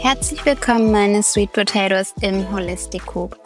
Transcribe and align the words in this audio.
Herzlich 0.00 0.44
willkommen, 0.44 0.92
meine 0.92 1.22
Sweet 1.22 1.52
Potatoes 1.54 2.12
im 2.20 2.52
Holistic 2.52 3.06
Coop. 3.06 3.38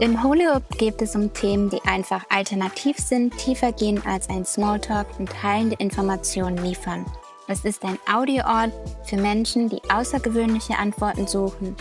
Im 0.00 0.22
Holyoke 0.22 0.76
geht 0.76 1.00
es 1.00 1.16
um 1.16 1.32
Themen, 1.32 1.70
die 1.70 1.80
einfach 1.86 2.26
alternativ 2.28 2.98
sind, 2.98 3.38
tiefer 3.38 3.72
gehen 3.72 4.02
als 4.04 4.28
ein 4.28 4.44
Smalltalk 4.44 5.06
und 5.18 5.42
heilende 5.42 5.76
Informationen 5.78 6.58
liefern. 6.58 7.06
Es 7.46 7.64
ist 7.64 7.82
ein 7.84 7.98
Audioort 8.12 8.72
für 9.04 9.16
Menschen, 9.16 9.70
die 9.70 9.80
außergewöhnliche 9.90 10.76
Antworten 10.76 11.26
suchen. 11.26 11.74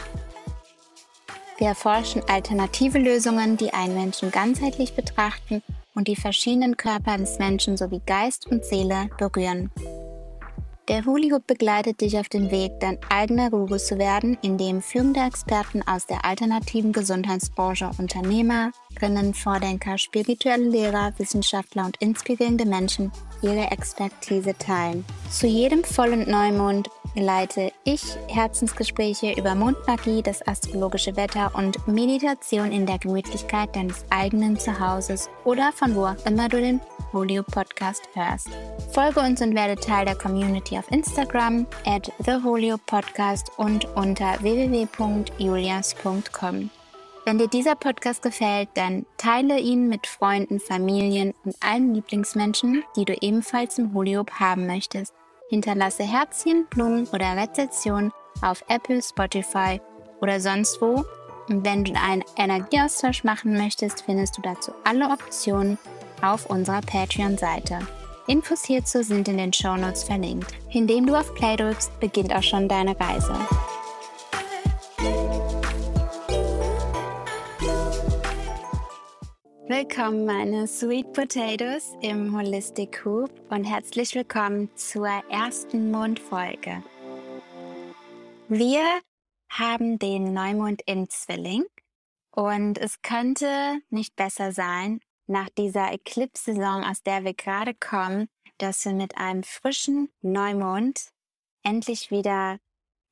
Wir 1.57 1.67
erforschen 1.67 2.21
alternative 2.29 2.99
Lösungen, 2.99 3.57
die 3.57 3.73
einen 3.73 3.95
Menschen 3.95 4.31
ganzheitlich 4.31 4.93
betrachten 4.95 5.61
und 5.97 6.07
die 6.07 6.15
verschiedenen 6.15 6.77
Körper 6.77 7.17
des 7.17 7.39
Menschen 7.39 7.75
sowie 7.75 8.01
Geist 8.05 8.45
und 8.47 8.63
Seele 8.63 9.09
berühren. 9.17 9.71
Der 10.87 11.03
Huli 11.03 11.31
Hoop 11.31 11.45
begleitet 11.45 11.99
dich 11.99 12.17
auf 12.17 12.29
den 12.29 12.49
Weg, 12.49 12.79
dein 12.79 12.97
eigener 13.09 13.49
Guru 13.49 13.77
zu 13.77 13.97
werden, 13.97 14.37
indem 14.41 14.81
führende 14.81 15.19
Experten 15.19 15.81
aus 15.81 16.05
der 16.05 16.23
alternativen 16.23 16.93
Gesundheitsbranche, 16.93 17.91
Unternehmerinnen, 17.97 19.33
Vordenker, 19.33 19.97
spirituelle 19.97 20.69
Lehrer, 20.69 21.11
Wissenschaftler 21.17 21.87
und 21.87 21.97
inspirierende 21.97 22.65
Menschen 22.65 23.11
ihre 23.41 23.69
Expertise 23.69 24.53
teilen. 24.57 25.03
Zu 25.29 25.47
jedem 25.47 25.83
Voll- 25.83 26.13
und 26.13 26.27
Neumond 26.29 26.87
leite 27.15 27.71
ich 27.83 28.03
Herzensgespräche 28.27 29.33
über 29.33 29.55
Mondmagie, 29.55 30.21
das 30.21 30.47
astrologische 30.47 31.15
Wetter 31.15 31.51
und 31.55 31.87
Meditation 31.87 32.71
in 32.71 32.85
der 32.85 32.99
Gemütlichkeit 32.99 33.75
deines 33.75 34.05
eigenen 34.09 34.59
Zuhauses 34.59 35.27
oder 35.43 35.71
von 35.71 35.95
wo 35.95 36.05
auch 36.05 36.23
immer 36.25 36.47
du 36.49 36.61
den 36.61 36.79
Holio 37.13 37.43
Podcast 37.43 38.09
hörst. 38.13 38.49
Folge 38.91 39.21
uns 39.21 39.41
und 39.41 39.55
werde 39.55 39.75
Teil 39.75 40.05
der 40.05 40.15
Community 40.15 40.77
auf 40.77 40.91
Instagram 40.91 41.65
at 41.85 42.11
theholio-podcast 42.23 43.51
und 43.57 43.85
unter 43.95 44.35
www.julias.com. 44.41 46.69
Wenn 47.25 47.37
dir 47.37 47.49
dieser 47.49 47.75
Podcast 47.75 48.21
gefällt, 48.21 48.69
dann 48.75 49.05
teile 49.17 49.59
ihn 49.59 49.89
mit 49.89 50.07
Freunden, 50.07 50.61
Familien 50.61 51.33
und 51.43 51.57
allen 51.59 51.93
Lieblingsmenschen, 51.93 52.85
die 52.95 53.03
du 53.03 53.13
ebenfalls 53.19 53.77
im 53.77 53.93
Holiop 53.93 54.31
haben 54.39 54.65
möchtest. 54.65 55.13
Hinterlasse 55.49 56.03
Herzchen, 56.03 56.65
Blumen 56.69 57.07
oder 57.07 57.37
Rezensionen 57.37 58.11
auf 58.41 58.63
Apple, 58.67 59.01
Spotify 59.01 59.79
oder 60.21 60.39
sonst 60.39 60.81
wo. 60.81 61.05
Und 61.49 61.65
wenn 61.65 61.85
du 61.85 61.93
einen 61.93 62.23
Energieaustausch 62.35 63.23
machen 63.23 63.53
möchtest, 63.57 64.03
findest 64.05 64.37
du 64.37 64.41
dazu 64.41 64.73
alle 64.83 65.09
Optionen 65.09 65.77
auf 66.21 66.49
unserer 66.49 66.81
Patreon-Seite. 66.81 67.79
Infos 68.27 68.65
hierzu 68.65 69.03
sind 69.03 69.29
in 69.29 69.37
den 69.37 69.53
Shownotes 69.53 70.03
verlinkt. 70.03 70.53
Indem 70.71 71.05
du 71.05 71.15
auf 71.15 71.33
Play 71.33 71.55
drückst, 71.55 71.97
beginnt 72.01 72.35
auch 72.35 72.43
schon 72.43 72.67
deine 72.67 72.99
Reise. 72.99 73.33
Willkommen, 79.69 80.25
meine 80.25 80.65
Sweet 80.65 81.11
Potatoes 81.11 81.97
im 81.99 82.33
Holistic 82.33 83.03
Coop 83.03 83.29
und 83.49 83.65
herzlich 83.65 84.15
willkommen 84.15 84.69
zur 84.77 85.07
ersten 85.29 85.91
Mondfolge. 85.91 86.81
Wir 88.47 88.81
haben 89.49 89.99
den 89.99 90.33
Neumond 90.33 90.83
im 90.85 91.09
Zwilling 91.09 91.65
und 92.31 92.77
es 92.77 93.01
könnte 93.01 93.81
nicht 93.89 94.15
besser 94.15 94.53
sein, 94.53 95.01
nach 95.27 95.49
dieser 95.49 95.91
Eclipse-Saison, 95.91 96.85
aus 96.85 97.03
der 97.03 97.25
wir 97.25 97.33
gerade 97.33 97.73
kommen, 97.73 98.29
dass 98.59 98.85
wir 98.85 98.93
mit 98.93 99.17
einem 99.17 99.43
frischen 99.43 100.09
Neumond 100.21 101.09
endlich 101.63 102.09
wieder, 102.09 102.57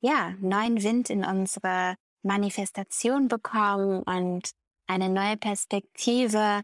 ja, 0.00 0.30
neuen 0.40 0.82
Wind 0.82 1.10
in 1.10 1.22
unsere 1.22 1.96
Manifestation 2.22 3.28
bekommen 3.28 4.02
und 4.04 4.52
eine 4.86 5.08
neue 5.08 5.36
Perspektive 5.36 6.62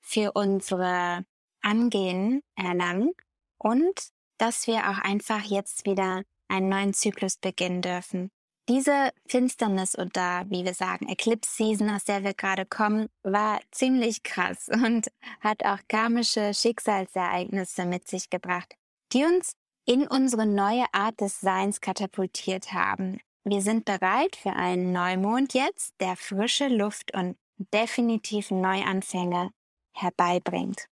für 0.00 0.32
unsere 0.32 1.24
Angehen 1.60 2.42
erlangen 2.56 3.12
und 3.58 4.08
dass 4.38 4.66
wir 4.66 4.88
auch 4.88 4.98
einfach 4.98 5.42
jetzt 5.44 5.84
wieder 5.84 6.22
einen 6.48 6.68
neuen 6.68 6.94
Zyklus 6.94 7.36
beginnen 7.36 7.82
dürfen. 7.82 8.30
Diese 8.68 9.12
Finsternis 9.26 9.98
oder 9.98 10.44
wie 10.48 10.64
wir 10.64 10.74
sagen, 10.74 11.08
Eclipse 11.08 11.50
Season, 11.50 11.88
aus 11.88 12.04
der 12.04 12.22
wir 12.22 12.34
gerade 12.34 12.66
kommen, 12.66 13.08
war 13.22 13.60
ziemlich 13.70 14.22
krass 14.22 14.68
und 14.68 15.08
hat 15.40 15.64
auch 15.64 15.78
karmische 15.88 16.52
Schicksalsereignisse 16.52 17.86
mit 17.86 18.06
sich 18.08 18.28
gebracht, 18.28 18.74
die 19.12 19.24
uns 19.24 19.52
in 19.86 20.06
unsere 20.06 20.44
neue 20.44 20.84
Art 20.92 21.18
des 21.20 21.40
Seins 21.40 21.80
katapultiert 21.80 22.74
haben. 22.74 23.20
Wir 23.42 23.62
sind 23.62 23.86
bereit 23.86 24.36
für 24.36 24.52
einen 24.52 24.92
Neumond 24.92 25.54
jetzt, 25.54 25.94
der 26.00 26.16
frische 26.16 26.68
Luft 26.68 27.14
und 27.14 27.38
definitiv 27.58 28.50
Neuanfänge 28.50 29.50
herbeibringt. 29.92 30.88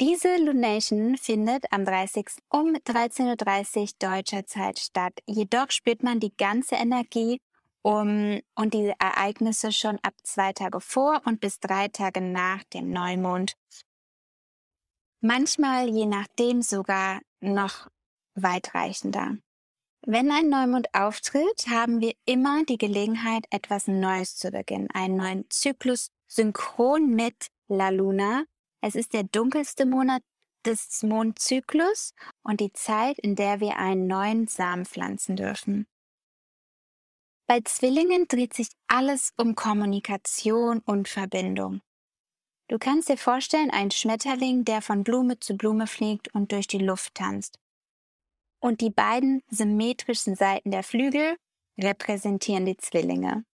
Diese 0.00 0.36
Lunation 0.36 1.16
findet 1.16 1.72
am 1.72 1.84
30. 1.84 2.26
um 2.48 2.74
13.30 2.74 3.80
Uhr 3.80 3.86
deutscher 4.00 4.46
Zeit 4.46 4.78
statt. 4.78 5.12
Jedoch 5.26 5.70
spürt 5.70 6.02
man 6.02 6.18
die 6.18 6.34
ganze 6.36 6.74
Energie 6.74 7.40
um, 7.82 8.40
und 8.54 8.74
die 8.74 8.92
Ereignisse 8.98 9.72
schon 9.72 9.98
ab 10.02 10.14
zwei 10.22 10.52
Tage 10.52 10.80
vor 10.80 11.22
und 11.24 11.40
bis 11.40 11.60
drei 11.60 11.88
Tage 11.88 12.20
nach 12.20 12.64
dem 12.64 12.90
Neumond. 12.90 13.54
Manchmal 15.20 15.88
je 15.88 16.06
nachdem 16.06 16.62
sogar 16.62 17.20
noch 17.40 17.88
weitreichender. 18.34 19.36
Wenn 20.04 20.32
ein 20.32 20.48
Neumond 20.48 20.92
auftritt, 20.94 21.68
haben 21.68 22.00
wir 22.00 22.14
immer 22.24 22.64
die 22.64 22.76
Gelegenheit, 22.76 23.44
etwas 23.50 23.86
Neues 23.86 24.36
zu 24.36 24.50
beginnen, 24.50 24.88
einen 24.92 25.16
neuen 25.16 25.44
Zyklus 25.48 26.10
synchron 26.26 27.14
mit 27.14 27.46
La 27.68 27.90
Luna, 27.90 28.44
es 28.80 28.96
ist 28.96 29.12
der 29.12 29.22
dunkelste 29.22 29.86
Monat 29.86 30.22
des 30.66 31.04
Mondzyklus 31.04 32.14
und 32.42 32.58
die 32.58 32.72
Zeit, 32.72 33.16
in 33.20 33.36
der 33.36 33.60
wir 33.60 33.76
einen 33.76 34.08
neuen 34.08 34.48
Samen 34.48 34.86
pflanzen 34.86 35.36
dürfen. 35.36 35.86
Bei 37.46 37.60
Zwillingen 37.60 38.26
dreht 38.26 38.54
sich 38.54 38.68
alles 38.88 39.32
um 39.36 39.54
Kommunikation 39.54 40.80
und 40.80 41.08
Verbindung. 41.08 41.80
Du 42.66 42.78
kannst 42.78 43.08
dir 43.08 43.18
vorstellen, 43.18 43.70
ein 43.70 43.92
Schmetterling, 43.92 44.64
der 44.64 44.82
von 44.82 45.04
Blume 45.04 45.38
zu 45.38 45.56
Blume 45.56 45.86
fliegt 45.86 46.34
und 46.34 46.50
durch 46.50 46.66
die 46.66 46.78
Luft 46.78 47.14
tanzt. 47.14 47.61
Und 48.62 48.80
die 48.80 48.90
beiden 48.90 49.42
symmetrischen 49.50 50.36
Seiten 50.36 50.70
der 50.70 50.84
Flügel 50.84 51.36
repräsentieren 51.80 52.64
die 52.64 52.76
Zwillinge. 52.76 53.44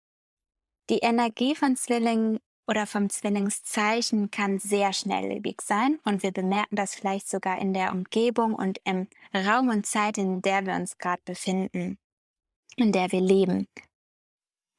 Die 0.91 0.99
Energie 0.99 1.55
von 1.55 1.77
Zwillingen 1.77 2.39
oder 2.67 2.87
vom 2.87 3.09
Zwillingszeichen 3.09 4.31
kann 4.31 4.59
sehr 4.59 4.93
schnelllebig 4.93 5.63
sein 5.63 5.99
und 6.05 6.23
wir 6.23 6.33
bemerken 6.33 6.77
das 6.77 6.95
vielleicht 6.95 7.29
sogar 7.29 7.59
in 7.59 7.73
der 7.73 7.93
Umgebung 7.93 8.55
und 8.55 8.79
im 8.85 9.09
Raum 9.35 9.71
und 9.71 9.87
Zeit, 9.87 10.19
in 10.19 10.43
der 10.43 10.67
wir 10.67 10.75
uns 10.75 10.99
gerade 10.99 11.23
befinden, 11.25 11.99
in 12.77 12.93
der 12.93 13.11
wir 13.11 13.23
leben. 13.23 13.67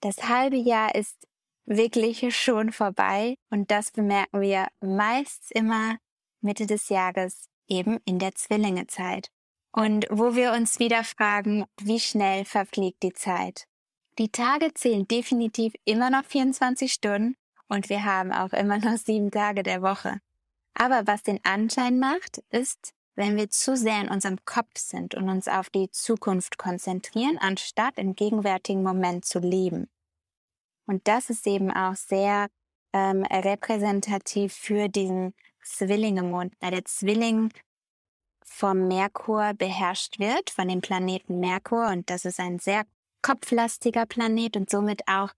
Das 0.02 0.30
halbe 0.30 0.58
Jahr 0.58 0.94
ist 0.94 1.28
wirklich 1.66 2.36
schon 2.38 2.72
vorbei 2.72 3.36
und 3.50 3.72
das 3.72 3.92
bemerken 3.92 4.42
wir 4.42 4.68
meist 4.80 5.52
immer 5.52 5.98
Mitte 6.42 6.68
des 6.68 6.90
Jahres 6.90 7.48
eben 7.68 7.98
in 8.06 8.20
der 8.20 8.36
Zwillingezeit. 8.36 9.30
Und 9.72 10.08
wo 10.10 10.36
wir 10.36 10.54
uns 10.54 10.80
wieder 10.80 11.04
fragen, 11.04 11.66
wie 11.80 12.00
schnell 12.00 12.46
verfliegt 12.46 13.04
die 13.04 13.14
Zeit? 13.14 13.66
Die 14.18 14.30
Tage 14.30 14.74
zählen 14.74 15.08
definitiv 15.08 15.74
immer 15.86 16.10
noch 16.10 16.26
24 16.26 16.92
Stunden 16.92 17.36
und 17.68 17.90
wir 17.90 18.04
haben 18.04 18.32
auch 18.32 18.52
immer 18.52 18.80
noch 18.80 18.98
sieben 18.98 19.32
Tage 19.32 19.64
der 19.64 19.82
Woche. 19.82 20.20
Aber 20.74 21.06
was 21.06 21.24
den 21.24 21.40
Anschein 21.44 22.00
macht, 22.00 22.42
ist, 22.50 22.94
wenn 23.16 23.36
wir 23.36 23.50
zu 23.50 23.76
sehr 23.76 24.02
in 24.02 24.10
unserem 24.10 24.38
Kopf 24.46 24.78
sind 24.78 25.14
und 25.14 25.30
uns 25.30 25.48
auf 25.48 25.70
die 25.70 25.92
Zukunft 25.92 26.58
konzentrieren, 26.58 27.38
anstatt 27.38 27.98
im 27.98 28.16
gegenwärtigen 28.16 28.82
Moment 28.82 29.26
zu 29.26 29.40
leben. 29.40 29.90
Und 30.86 31.08
das 31.08 31.30
ist 31.30 31.46
eben 31.46 31.70
auch 31.72 31.96
sehr 31.96 32.48
ähm, 32.94 33.24
repräsentativ 33.24 34.54
für 34.54 34.88
diesen 34.88 35.34
Zwillingemond, 35.64 36.54
da 36.60 36.72
der 36.72 36.86
Zwilling 36.86 37.52
vom 38.44 38.88
Merkur 38.88 39.54
beherrscht 39.54 40.20
wird, 40.20 40.50
von 40.50 40.68
dem 40.68 40.82
Planeten 40.82 41.40
Merkur. 41.40 41.88
Und 41.88 42.10
das 42.10 42.26
ist 42.26 42.40
ein 42.40 42.60
sehr 42.60 42.84
kopflastiger 43.22 44.06
Planet 44.06 44.58
und 44.58 44.70
somit 44.70 45.08
auch 45.08 45.32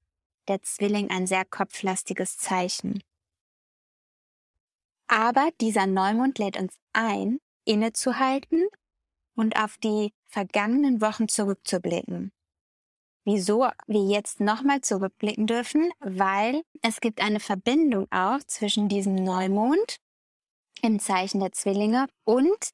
der 0.47 0.61
Zwilling 0.61 1.09
ein 1.09 1.27
sehr 1.27 1.45
kopflastiges 1.45 2.37
Zeichen. 2.37 3.01
Aber 5.07 5.49
dieser 5.59 5.87
Neumond 5.87 6.39
lädt 6.39 6.57
uns 6.57 6.75
ein, 6.93 7.39
innezuhalten 7.65 8.67
und 9.35 9.55
auf 9.57 9.77
die 9.77 10.13
vergangenen 10.27 11.01
Wochen 11.01 11.27
zurückzublicken. 11.27 12.31
Wieso 13.23 13.67
wir 13.87 14.03
jetzt 14.03 14.39
nochmal 14.39 14.81
zurückblicken 14.81 15.45
dürfen? 15.45 15.91
Weil 15.99 16.63
es 16.81 17.01
gibt 17.01 17.21
eine 17.21 17.39
Verbindung 17.39 18.07
auch 18.11 18.39
zwischen 18.47 18.89
diesem 18.89 19.15
Neumond 19.15 19.97
im 20.81 20.99
Zeichen 20.99 21.39
der 21.39 21.51
Zwillinge 21.51 22.07
und 22.23 22.71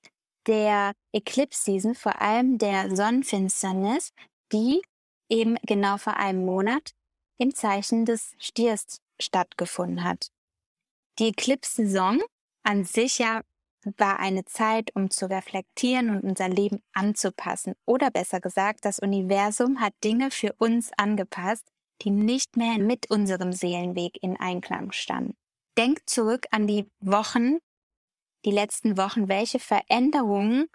der 0.48 0.94
Eclipse 1.14 1.64
Season, 1.64 1.96
vor 1.96 2.22
allem 2.22 2.58
der 2.58 2.96
Sonnenfinsternis, 2.96 4.12
die 4.52 4.82
eben 5.30 5.58
genau 5.64 5.98
vor 5.98 6.18
einem 6.18 6.46
Monat 6.46 6.92
im 7.38 7.54
Zeichen 7.54 8.06
des 8.06 8.34
Stiers 8.40 9.00
stattgefunden 9.20 10.04
hat. 10.04 10.30
Die 11.20 11.30
Eclipse-Saison 11.30 12.22
an 12.64 12.86
sich 12.86 13.20
ja 13.20 13.42
war 13.98 14.20
eine 14.20 14.44
Zeit, 14.46 14.92
um 14.96 15.10
zu 15.10 15.30
reflektieren 15.30 16.10
und 16.10 16.24
unser 16.24 16.50
Leben 16.50 16.82
anzupassen. 16.94 17.74
Oder 17.86 18.12
besser 18.12 18.40
gesagt, 18.40 18.86
das 18.86 19.00
Universum 19.00 19.80
hat 19.80 19.94
Dinge 20.04 20.32
für 20.32 20.54
uns 20.58 20.92
angepasst, 20.98 21.70
die 22.02 22.10
nicht 22.10 22.58
mehr 22.58 22.78
mit 22.80 23.10
unserem 23.10 23.54
Seelenweg 23.54 24.22
in 24.22 24.38
Einklang 24.38 24.92
standen. 24.92 25.36
Denk 25.78 26.08
zurück 26.10 26.46
an 26.52 26.68
die 26.68 26.88
Wochen, 27.00 27.60
die 28.48 28.52
letzten 28.52 28.98
Wochen, 28.98 29.28
welche 29.28 29.60
Veränderungen 29.60 30.70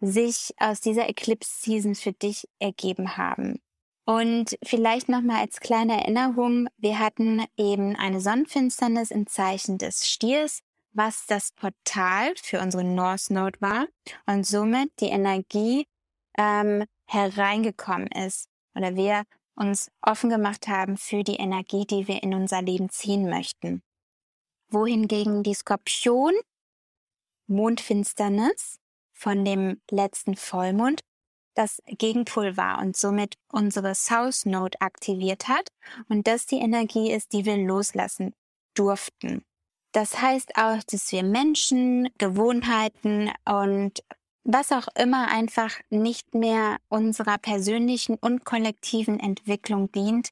sich 0.00 0.54
aus 0.58 0.80
dieser 0.80 1.08
Eclipse 1.08 1.50
Season 1.62 1.94
für 1.94 2.12
dich 2.12 2.46
ergeben 2.58 3.16
haben. 3.16 3.60
Und 4.06 4.58
vielleicht 4.62 5.08
nochmal 5.08 5.40
als 5.40 5.60
kleine 5.60 6.02
Erinnerung, 6.02 6.68
wir 6.76 6.98
hatten 6.98 7.42
eben 7.56 7.96
eine 7.96 8.20
Sonnenfinsternis 8.20 9.10
im 9.10 9.26
Zeichen 9.26 9.78
des 9.78 10.06
Stiers, 10.06 10.60
was 10.92 11.24
das 11.24 11.52
Portal 11.52 12.34
für 12.36 12.60
unsere 12.60 12.84
North 12.84 13.30
Node 13.30 13.58
war 13.62 13.86
und 14.26 14.46
somit 14.46 14.90
die 15.00 15.08
Energie 15.08 15.86
ähm, 16.36 16.84
hereingekommen 17.06 18.08
ist 18.08 18.50
oder 18.74 18.94
wir 18.96 19.24
uns 19.56 19.90
offen 20.02 20.28
gemacht 20.28 20.68
haben 20.68 20.98
für 20.98 21.22
die 21.24 21.36
Energie, 21.36 21.86
die 21.86 22.06
wir 22.06 22.22
in 22.22 22.34
unser 22.34 22.60
Leben 22.60 22.90
ziehen 22.90 23.30
möchten. 23.30 23.82
Wohingegen 24.68 25.42
die 25.42 25.54
Skorpion 25.54 26.34
Mondfinsternis 27.46 28.78
von 29.12 29.44
dem 29.44 29.80
letzten 29.90 30.36
Vollmond 30.36 31.00
das 31.54 31.80
Gegenpol 31.86 32.56
war 32.56 32.80
und 32.80 32.96
somit 32.96 33.36
unsere 33.48 33.94
South 33.94 34.44
Node 34.44 34.80
aktiviert 34.80 35.48
hat 35.48 35.68
und 36.08 36.26
das 36.26 36.46
die 36.46 36.58
Energie 36.58 37.12
ist, 37.12 37.32
die 37.32 37.44
wir 37.44 37.56
loslassen 37.56 38.34
durften. 38.74 39.44
Das 39.92 40.20
heißt 40.20 40.56
auch, 40.56 40.82
dass 40.82 41.12
wir 41.12 41.22
Menschen, 41.22 42.08
Gewohnheiten 42.18 43.30
und 43.44 44.02
was 44.42 44.72
auch 44.72 44.88
immer 44.96 45.28
einfach 45.28 45.70
nicht 45.88 46.34
mehr 46.34 46.78
unserer 46.88 47.38
persönlichen 47.38 48.16
und 48.16 48.44
kollektiven 48.44 49.20
Entwicklung 49.20 49.90
dient, 49.92 50.30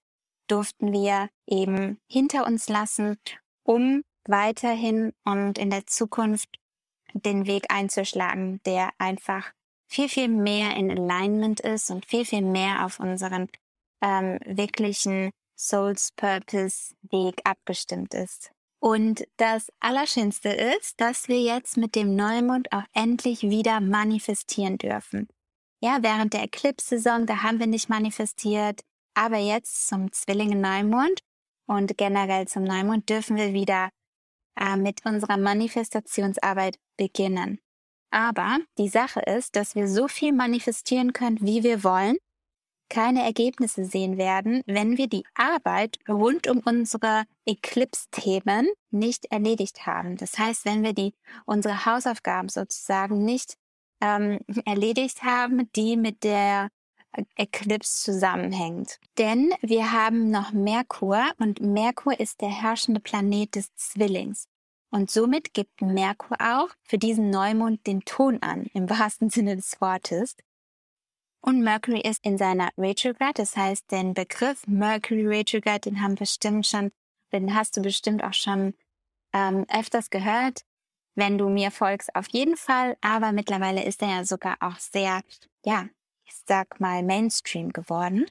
durften 0.49 0.93
wir 0.93 1.31
eben 1.47 1.99
hinter 2.09 2.47
uns 2.47 2.69
lassen, 2.69 3.17
um 3.63 4.03
weiterhin 4.27 5.13
und 5.25 5.59
in 5.59 5.71
der 5.71 5.87
Zukunft 5.87 6.59
den 7.15 7.47
Weg 7.47 7.67
einzuschlagen, 7.69 8.61
der 8.65 8.91
einfach 8.99 9.53
viel, 9.87 10.09
viel 10.09 10.29
mehr 10.29 10.77
in 10.77 10.91
Alignment 10.91 11.61
ist 11.61 11.91
und 11.91 12.07
viel, 12.07 12.25
viel 12.25 12.43
mehr 12.43 12.85
auf 12.87 12.99
unseren 12.99 13.49
ähm, 14.01 14.39
wirklichen 14.45 15.31
Souls 15.57 16.13
Purpose 16.17 16.95
Weg 17.03 17.41
abgestimmt 17.45 18.15
ist. 18.15 18.51
Und 18.81 19.25
das 19.37 19.71
Allerschönste 19.79 20.49
ist, 20.49 21.01
dass 21.01 21.29
wir 21.29 21.41
jetzt 21.41 21.77
mit 21.77 21.95
dem 21.95 22.17
Neumond 22.17 22.73
auch 22.73 22.83
endlich 22.93 23.43
wieder 23.43 23.81
manifestieren 23.81 24.77
dürfen. 24.77 25.29
Ja, 25.81 25.99
während 26.01 26.33
der 26.33 26.43
Eclipse-Saison, 26.43 27.27
da 27.27 27.43
haben 27.43 27.61
wir 27.61 27.69
nicht 27.69 27.89
manifestiert, 27.89 28.81
aber 29.15 29.39
jetzt 29.39 29.87
zum 29.87 30.11
Zwillinge-Neumond 30.11 31.21
und 31.67 31.97
generell 31.97 32.49
zum 32.49 32.65
Neumond 32.65 33.09
dürfen 33.09 33.37
wir 33.37 33.53
wieder 33.53 33.91
äh, 34.59 34.77
mit 34.77 35.05
unserer 35.05 35.37
Manifestationsarbeit 35.37 36.79
beginnen. 36.97 37.59
Aber 38.11 38.59
die 38.79 38.89
Sache 38.89 39.21
ist, 39.21 39.57
dass 39.57 39.75
wir 39.75 39.89
so 39.89 40.07
viel 40.07 40.33
manifestieren 40.33 41.13
können, 41.13 41.39
wie 41.41 41.63
wir 41.63 41.83
wollen, 41.83 42.17
keine 42.93 43.25
Ergebnisse 43.25 43.87
sehen 43.87 44.19
werden, 44.19 44.63
wenn 44.67 44.99
wir 44.99 45.09
die 45.09 45.25
Arbeit 45.35 45.99
rund 46.07 46.47
um 46.47 46.59
unsere 46.59 47.25
Eclipse-Themen 47.47 48.69
nicht 48.91 49.25
erledigt 49.33 49.87
haben. 49.87 50.19
Das 50.19 50.39
heißt, 50.39 50.67
wenn 50.67 50.83
wir 50.83 50.93
die 50.93 51.15
unsere 51.47 51.87
Hausaufgaben 51.87 52.51
sozusagen 52.51 53.25
nicht 53.25 53.57
ähm, 54.03 54.41
erledigt 54.67 55.23
haben, 55.23 55.71
die 55.75 55.97
mit 55.97 56.23
der 56.23 56.69
Eclipse 57.37 58.03
zusammenhängt. 58.03 58.99
Denn 59.19 59.53
wir 59.61 59.93
haben 59.93 60.31
noch 60.31 60.53
Merkur 60.53 61.25
und 61.39 61.61
Merkur 61.61 62.19
ist 62.19 62.41
der 62.41 62.51
herrschende 62.51 63.01
Planet 63.01 63.55
des 63.55 63.75
Zwillings. 63.75 64.49
Und 64.91 65.11
somit 65.11 65.55
gibt 65.55 65.81
Merkur 65.81 66.37
auch 66.41 66.69
für 66.83 66.99
diesen 66.99 67.31
Neumond 67.31 67.87
den 67.87 68.03
Ton 68.03 68.43
an, 68.43 68.67
im 68.75 68.91
wahrsten 68.91 69.31
Sinne 69.31 69.57
des 69.57 69.81
Wortes. 69.81 70.37
Und 71.41 71.63
Mercury 71.63 72.01
ist 72.03 72.25
in 72.25 72.39
seiner 72.39 72.71
Retrograde, 72.79 73.35
das 73.35 73.57
heißt, 73.57 73.91
den 73.91 74.15
Begriff 74.15 74.67
Mercury 74.67 75.27
Retrograde, 75.27 75.81
den 75.91 76.03
haben 76.03 76.15
bestimmt 76.15 76.67
schon, 76.67 76.93
den 77.33 77.55
hast 77.55 77.77
du 77.77 77.83
bestimmt 77.83 78.23
auch 78.23 78.35
schon 78.35 78.75
ähm, 79.33 79.65
öfters 79.69 80.11
gehört, 80.11 80.63
wenn 81.15 81.39
du 81.39 81.49
mir 81.49 81.71
folgst, 81.71 82.15
auf 82.15 82.29
jeden 82.29 82.57
Fall. 82.57 82.97
Aber 83.01 83.33
mittlerweile 83.33 83.83
ist 83.83 84.03
er 84.03 84.09
ja 84.09 84.25
sogar 84.25 84.57
auch 84.61 84.79
sehr, 84.79 85.23
ja, 85.65 85.89
sag 86.47 86.81
mal, 86.81 87.03
Mainstream 87.03 87.73
geworden. 87.73 88.27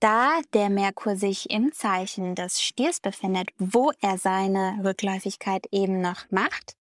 Da 0.00 0.40
der 0.52 0.68
Merkur 0.68 1.16
sich 1.16 1.50
im 1.50 1.72
Zeichen 1.72 2.34
des 2.34 2.60
Stiers 2.60 3.00
befindet, 3.00 3.48
wo 3.58 3.92
er 4.00 4.18
seine 4.18 4.78
Rückläufigkeit 4.84 5.66
eben 5.72 6.00
noch 6.00 6.30
macht, 6.30 6.76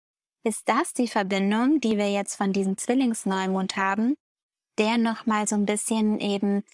ist 0.44 0.68
das 0.68 0.92
die 0.92 1.08
Verbindung, 1.08 1.80
die 1.80 1.96
wir 1.96 2.10
jetzt 2.10 2.34
von 2.34 2.52
diesem 2.52 2.76
Zwillingsneumond 2.76 3.76
haben, 3.76 4.16
der 4.78 4.98
nochmal 4.98 5.46
so 5.46 5.54
ein 5.54 5.64
bisschen 5.64 6.20
eben 6.20 6.64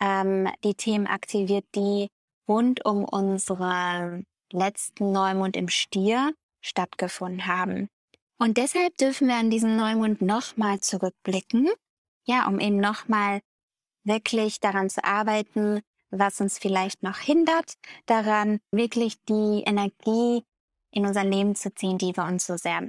ähm, 0.00 0.48
die 0.64 0.74
Themen 0.74 1.06
aktiviert, 1.06 1.64
die 1.74 2.08
rund 2.48 2.84
um 2.84 3.04
unsere 3.04 4.22
letzten 4.52 5.12
Neumond 5.12 5.56
im 5.56 5.68
Stier 5.68 6.32
stattgefunden 6.62 7.46
haben. 7.46 7.88
Und 8.38 8.56
deshalb 8.56 8.96
dürfen 8.96 9.28
wir 9.28 9.34
an 9.34 9.50
diesen 9.50 9.76
Neumond 9.76 10.22
nochmal 10.22 10.80
zurückblicken, 10.80 11.68
ja, 12.28 12.46
um 12.46 12.60
eben 12.60 12.78
nochmal 12.78 13.40
wirklich 14.04 14.60
daran 14.60 14.90
zu 14.90 15.02
arbeiten, 15.04 15.80
was 16.10 16.40
uns 16.40 16.58
vielleicht 16.58 17.02
noch 17.02 17.18
hindert, 17.18 17.74
daran 18.06 18.60
wirklich 18.70 19.22
die 19.24 19.64
Energie 19.66 20.44
in 20.90 21.06
unser 21.06 21.24
Leben 21.24 21.54
zu 21.54 21.74
ziehen, 21.74 21.98
die 21.98 22.16
wir 22.16 22.24
uns 22.24 22.46
so 22.46 22.56
sehr 22.56 22.88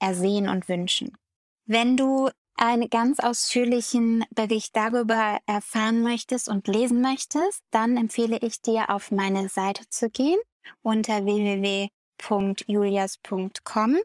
ersehen 0.00 0.48
und 0.48 0.68
wünschen. 0.68 1.18
Wenn 1.66 1.96
du 1.96 2.30
einen 2.56 2.88
ganz 2.90 3.18
ausführlichen 3.18 4.24
Bericht 4.30 4.76
darüber 4.76 5.40
erfahren 5.46 6.02
möchtest 6.02 6.48
und 6.48 6.68
lesen 6.68 7.00
möchtest, 7.00 7.64
dann 7.70 7.96
empfehle 7.96 8.38
ich 8.38 8.62
dir, 8.62 8.90
auf 8.90 9.10
meine 9.10 9.48
Seite 9.48 9.88
zu 9.88 10.08
gehen 10.10 10.38
unter 10.82 11.24
www.julias.com. 11.24 13.98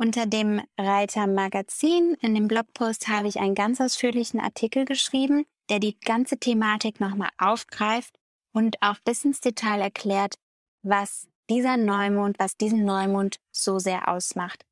Unter 0.00 0.26
dem 0.26 0.62
Reiter 0.78 1.26
Magazin 1.26 2.16
in 2.20 2.32
dem 2.32 2.46
Blogpost 2.46 3.08
habe 3.08 3.26
ich 3.26 3.40
einen 3.40 3.56
ganz 3.56 3.80
ausführlichen 3.80 4.38
Artikel 4.38 4.84
geschrieben, 4.84 5.44
der 5.70 5.80
die 5.80 5.98
ganze 5.98 6.38
Thematik 6.38 7.00
nochmal 7.00 7.30
aufgreift 7.36 8.16
und 8.52 8.80
auch 8.80 8.98
bis 9.04 9.24
ins 9.24 9.40
Detail 9.40 9.80
erklärt, 9.80 10.36
was 10.82 11.26
dieser 11.50 11.76
Neumond, 11.76 12.38
was 12.38 12.56
diesen 12.56 12.84
Neumond 12.84 13.40
so 13.50 13.80
sehr 13.80 14.06
ausmacht. 14.06 14.64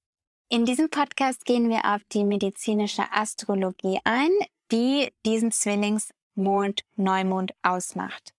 In 0.48 0.64
diesem 0.64 0.90
Podcast 0.90 1.44
gehen 1.44 1.68
wir 1.70 1.84
auf 1.84 2.02
die 2.12 2.22
medizinische 2.22 3.10
Astrologie 3.10 3.98
ein, 4.04 4.30
die 4.70 5.12
diesen 5.24 5.50
Zwillingsmond 5.50 6.82
Neumond 6.94 7.52
ausmacht. 7.62 8.32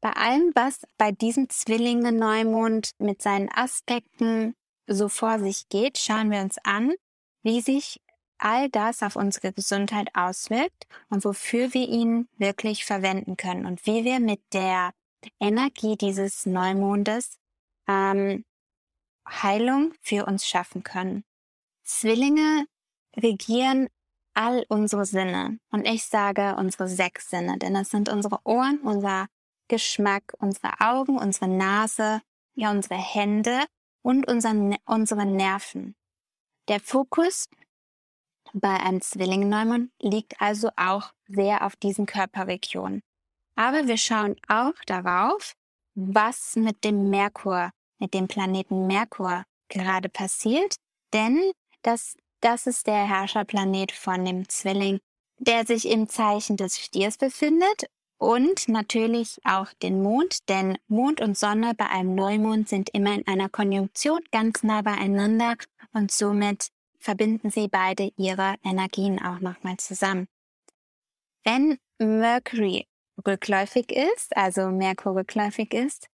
Bei 0.00 0.12
allem, 0.12 0.52
was 0.54 0.86
bei 0.96 1.12
diesem 1.12 1.50
Zwillinge 1.50 2.12
Neumond 2.12 2.92
mit 2.98 3.20
seinen 3.20 3.50
Aspekten 3.52 4.54
so 4.88 5.08
vor 5.08 5.38
sich 5.38 5.68
geht, 5.68 5.98
schauen 5.98 6.30
wir 6.30 6.40
uns 6.40 6.56
an, 6.64 6.92
wie 7.42 7.60
sich 7.60 8.00
all 8.38 8.68
das 8.68 9.02
auf 9.02 9.16
unsere 9.16 9.52
Gesundheit 9.52 10.08
auswirkt 10.14 10.86
und 11.10 11.24
wofür 11.24 11.74
wir 11.74 11.88
ihn 11.88 12.28
wirklich 12.36 12.84
verwenden 12.84 13.36
können 13.36 13.66
und 13.66 13.84
wie 13.86 14.04
wir 14.04 14.20
mit 14.20 14.40
der 14.52 14.92
Energie 15.40 15.96
dieses 15.96 16.46
Neumondes 16.46 17.38
ähm, 17.88 18.44
Heilung 19.28 19.92
für 20.00 20.24
uns 20.26 20.46
schaffen 20.46 20.82
können. 20.82 21.24
Zwillinge 21.84 22.66
regieren 23.16 23.88
all 24.34 24.64
unsere 24.68 25.04
Sinne. 25.04 25.58
Und 25.70 25.86
ich 25.86 26.04
sage 26.04 26.54
unsere 26.56 26.88
sechs 26.88 27.28
Sinne, 27.28 27.58
denn 27.58 27.74
das 27.74 27.90
sind 27.90 28.08
unsere 28.08 28.38
Ohren, 28.44 28.78
unser 28.80 29.26
Geschmack, 29.66 30.34
unsere 30.38 30.80
Augen, 30.80 31.18
unsere 31.18 31.48
Nase, 31.48 32.22
ja, 32.54 32.70
unsere 32.70 32.94
Hände 32.94 33.64
und 34.02 34.28
unser, 34.28 34.54
unsere 34.86 35.26
Nerven. 35.26 35.94
Der 36.68 36.80
Fokus 36.80 37.48
bei 38.52 38.80
einem 38.80 39.00
Zwillingneumann 39.00 39.90
liegt 40.00 40.40
also 40.40 40.70
auch 40.76 41.12
sehr 41.26 41.64
auf 41.64 41.76
diesen 41.76 42.06
Körperregionen. 42.06 43.02
Aber 43.56 43.86
wir 43.86 43.98
schauen 43.98 44.36
auch 44.48 44.74
darauf, 44.86 45.54
was 45.94 46.56
mit 46.56 46.84
dem 46.84 47.10
Merkur 47.10 47.72
mit 47.98 48.14
dem 48.14 48.28
Planeten 48.28 48.86
Merkur 48.86 49.44
gerade 49.68 50.08
passiert, 50.08 50.76
Denn 51.12 51.52
das, 51.82 52.16
das 52.40 52.66
ist 52.66 52.86
der 52.86 53.08
Herrscherplanet 53.08 53.92
von 53.92 54.24
dem 54.24 54.48
Zwilling, 54.48 54.98
der 55.38 55.66
sich 55.66 55.88
im 55.88 56.08
Zeichen 56.08 56.56
des 56.56 56.78
Stiers 56.78 57.16
befindet 57.16 57.84
und 58.18 58.68
natürlich 58.68 59.38
auch 59.44 59.72
den 59.74 60.02
Mond, 60.02 60.48
denn 60.48 60.76
Mond 60.88 61.20
und 61.20 61.38
Sonne 61.38 61.72
bei 61.74 61.86
einem 61.86 62.14
Neumond 62.14 62.68
sind 62.68 62.90
immer 62.92 63.14
in 63.14 63.26
einer 63.26 63.48
Konjunktion 63.48 64.20
ganz 64.32 64.62
nah 64.62 64.82
beieinander 64.82 65.54
und 65.92 66.10
somit 66.10 66.68
verbinden 66.98 67.50
sie 67.50 67.68
beide 67.68 68.10
ihre 68.16 68.56
Energien 68.64 69.22
auch 69.22 69.38
nochmal 69.38 69.76
zusammen. 69.76 70.26
Wenn 71.44 71.78
Mercury 71.98 72.86
rückläufig 73.26 73.92
ist, 73.92 74.36
also 74.36 74.68
Merkur 74.68 75.14
rückläufig 75.14 75.72
ist, 75.72 76.08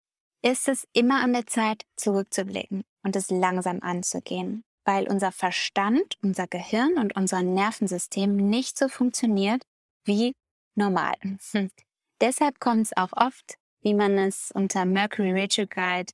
ist 0.44 0.68
es 0.68 0.86
immer 0.92 1.24
an 1.24 1.34
der 1.34 1.48
Zeit, 1.48 1.86
zurückzublicken 1.96 2.84
und 3.04 3.16
es 3.16 3.30
langsam 3.32 3.80
anzugehen, 3.82 4.64
weil 4.84 5.08
unser 5.08 5.32
Verstand, 5.32 6.18
unser 6.22 6.48
Gehirn 6.48 6.98
und 6.98 7.16
unser 7.16 7.42
Nervensystem 7.42 8.36
nicht 8.36 8.78
so 8.78 8.90
funktioniert 8.90 9.64
wie 10.04 10.36
normal. 10.76 11.16
Deshalb 12.22 12.60
kommt 12.60 12.84
es 12.84 12.98
auch 12.98 13.12
oft, 13.14 13.56
wie 13.82 13.94
man 13.94 14.18
es 14.18 14.52
unter 14.54 14.86
Mercury 14.86 15.32
Retrograde 15.32 16.14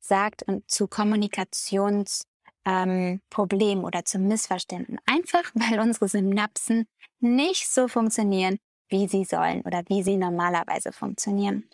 sagt, 0.00 0.44
zu 0.66 0.88
Kommunikationsproblemen 0.88 2.24
ähm, 2.64 3.84
oder 3.84 4.04
zu 4.04 4.18
Missverständnissen. 4.18 5.00
Einfach 5.06 5.44
weil 5.54 5.80
unsere 5.80 6.08
Synapsen 6.08 6.86
nicht 7.20 7.68
so 7.68 7.88
funktionieren, 7.88 8.58
wie 8.88 9.06
sie 9.06 9.24
sollen 9.24 9.62
oder 9.62 9.82
wie 9.88 10.02
sie 10.02 10.16
normalerweise 10.16 10.92
funktionieren. 10.92 11.68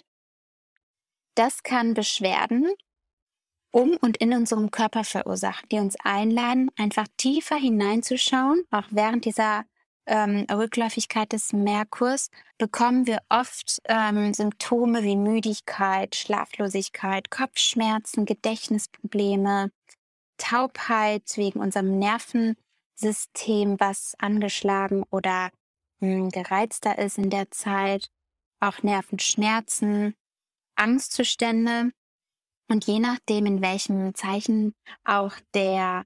Das 1.35 1.62
kann 1.62 1.95
Beschwerden 1.95 2.68
um 3.71 3.97
und 4.00 4.16
in 4.16 4.33
unserem 4.33 4.71
Körper 4.71 5.04
verursachen, 5.04 5.68
die 5.71 5.78
uns 5.78 5.97
einladen, 6.02 6.71
einfach 6.78 7.06
tiefer 7.18 7.56
hineinzuschauen. 7.56 8.64
Auch 8.71 8.87
während 8.90 9.26
dieser 9.26 9.66
ähm, 10.06 10.46
Rückläufigkeit 10.50 11.32
des 11.32 11.52
Merkurs 11.52 12.30
bekommen 12.58 13.06
wir 13.06 13.18
oft 13.28 13.80
ähm, 13.84 14.32
Symptome 14.32 15.02
wie 15.02 15.16
Müdigkeit, 15.16 16.14
Schlaflosigkeit, 16.14 17.30
Kopfschmerzen, 17.30 18.25
Gedächtnisprobleme, 18.25 19.70
Taubheit 20.38 21.36
wegen 21.36 21.60
unserem 21.60 21.98
Nervensystem, 21.98 23.78
was 23.78 24.14
angeschlagen 24.18 25.04
oder 25.10 25.50
hm, 26.00 26.30
gereizter 26.30 26.98
ist 26.98 27.18
in 27.18 27.30
der 27.30 27.50
Zeit, 27.50 28.08
auch 28.60 28.82
Nervenschmerzen, 28.82 30.14
Angstzustände. 30.76 31.90
Und 32.68 32.86
je 32.86 32.98
nachdem, 32.98 33.46
in 33.46 33.62
welchem 33.62 34.14
Zeichen 34.14 34.75
auch 35.04 35.32
der 35.54 36.04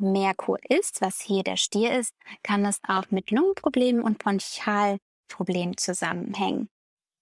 Merkur 0.00 0.58
ist, 0.68 1.00
was 1.00 1.20
hier 1.20 1.42
der 1.42 1.56
Stier 1.56 1.98
ist, 1.98 2.14
kann 2.42 2.64
es 2.64 2.80
auch 2.86 3.10
mit 3.10 3.30
Lungenproblemen 3.30 4.02
und 4.02 4.18
Bronchialproblemen 4.18 5.76
zusammenhängen. 5.76 6.68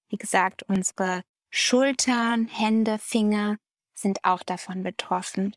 Wie 0.09 0.17
gesagt, 0.17 0.63
unsere 0.65 1.23
Schultern, 1.51 2.47
Hände, 2.47 2.99
Finger 2.99 3.59
sind 3.95 4.25
auch 4.25 4.43
davon 4.43 4.83
betroffen. 4.83 5.55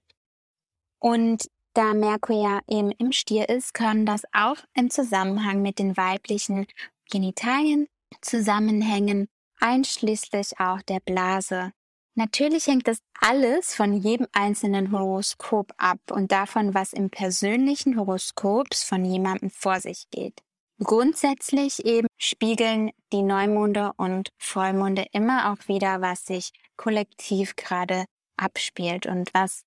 Und 1.00 1.50
da 1.74 1.94
Merkur 1.94 2.42
ja 2.42 2.60
eben 2.68 2.92
im 2.92 3.12
Stier 3.12 3.50
ist, 3.50 3.74
können 3.74 4.06
das 4.06 4.24
auch 4.34 4.58
im 4.74 4.90
Zusammenhang 4.90 5.62
mit 5.62 5.80
den 5.80 5.96
weiblichen 5.96 6.68
Genitalien 7.10 7.88
zusammenhängen, 8.22 9.28
einschließlich 9.60 10.60
auch 10.60 10.82
der 10.82 11.00
Blase. 11.00 11.72
Natürlich 12.15 12.68
hängt 12.68 12.88
das 12.88 13.00
alles 13.20 13.74
von 13.74 13.94
jedem 13.94 14.27
einzelnen 14.34 14.91
Horoskop 14.91 15.74
ab 15.77 16.00
und 16.12 16.32
davon, 16.32 16.74
was 16.74 16.91
im 16.91 17.10
persönlichen 17.10 17.98
Horoskops 17.98 18.84
von 18.84 19.06
jemandem 19.06 19.50
vor 19.50 19.80
sich 19.80 20.10
geht. 20.12 20.41
Grundsätzlich 20.84 21.86
eben 21.86 22.08
spiegeln 22.18 22.91
die 23.13 23.22
Neumonde 23.22 23.94
und 23.98 24.30
Vollmonde 24.39 25.06
immer 25.12 25.51
auch 25.51 25.68
wieder, 25.68 26.01
was 26.01 26.25
sich 26.25 26.51
kollektiv 26.75 27.56
gerade 27.56 28.06
abspielt 28.36 29.06
und 29.06 29.34
was 29.34 29.62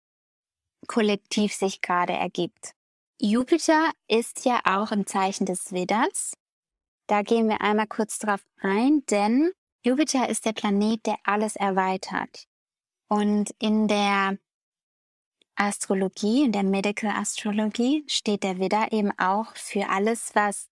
kollektiv 0.88 1.54
sich 1.54 1.80
gerade 1.80 2.12
ergibt. 2.12 2.72
Jupiter 3.20 3.92
ist 4.08 4.44
ja 4.44 4.60
auch 4.64 4.90
im 4.90 5.06
Zeichen 5.06 5.46
des 5.46 5.72
Vedas. 5.72 6.34
Da 7.06 7.22
gehen 7.22 7.48
wir 7.48 7.60
einmal 7.60 7.86
kurz 7.86 8.18
drauf 8.18 8.40
ein, 8.60 9.04
denn 9.06 9.52
Jupiter 9.84 10.30
ist 10.30 10.46
der 10.46 10.54
Planet, 10.54 11.04
der 11.04 11.16
alles 11.24 11.56
erweitert. 11.56 12.46
Und 13.08 13.54
in 13.58 13.86
der 13.86 14.38
Astrologie, 15.56 16.44
in 16.44 16.52
der 16.52 16.62
Medical 16.62 17.10
Astrologie, 17.10 18.02
steht 18.08 18.44
der 18.44 18.58
Widder 18.58 18.92
eben 18.92 19.12
auch 19.18 19.54
für 19.56 19.90
alles, 19.90 20.34
was 20.34 20.70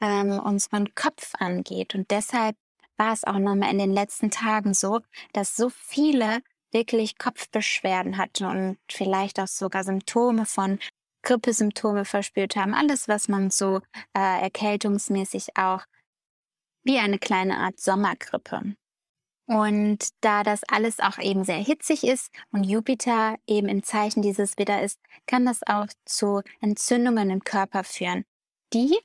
ähm, 0.00 0.40
unseren 0.40 0.94
Kopf 0.94 1.34
angeht. 1.38 1.94
Und 1.94 2.10
deshalb 2.10 2.56
war 2.96 3.12
es 3.12 3.24
auch 3.24 3.38
nochmal 3.38 3.70
in 3.70 3.78
den 3.78 3.92
letzten 3.92 4.30
Tagen 4.30 4.72
so, 4.72 5.00
dass 5.34 5.56
so 5.56 5.68
viele 5.68 6.40
wirklich 6.72 7.18
Kopfbeschwerden 7.18 8.16
hatten 8.16 8.44
und 8.46 8.78
vielleicht 8.90 9.38
auch 9.40 9.46
sogar 9.46 9.84
Symptome 9.84 10.46
von 10.46 10.78
Grippesymptome 11.22 12.06
verspürt 12.06 12.56
haben. 12.56 12.74
Alles, 12.74 13.08
was 13.08 13.28
man 13.28 13.50
so 13.50 13.80
äh, 14.16 14.42
erkältungsmäßig 14.42 15.56
auch 15.56 15.82
wie 16.84 16.98
eine 16.98 17.18
kleine 17.18 17.58
Art 17.58 17.80
Sommergrippe. 17.80 18.74
Und 19.46 20.08
da 20.22 20.42
das 20.42 20.62
alles 20.64 21.00
auch 21.00 21.18
eben 21.18 21.44
sehr 21.44 21.58
hitzig 21.58 22.04
ist 22.04 22.30
und 22.50 22.64
Jupiter 22.64 23.36
eben 23.46 23.68
im 23.68 23.82
Zeichen 23.82 24.22
dieses 24.22 24.56
Widder 24.56 24.82
ist, 24.82 24.98
kann 25.26 25.44
das 25.44 25.60
auch 25.66 25.86
zu 26.06 26.40
Entzündungen 26.60 27.28
im 27.28 27.44
Körper 27.44 27.84
führen, 27.84 28.24
die 28.72 28.96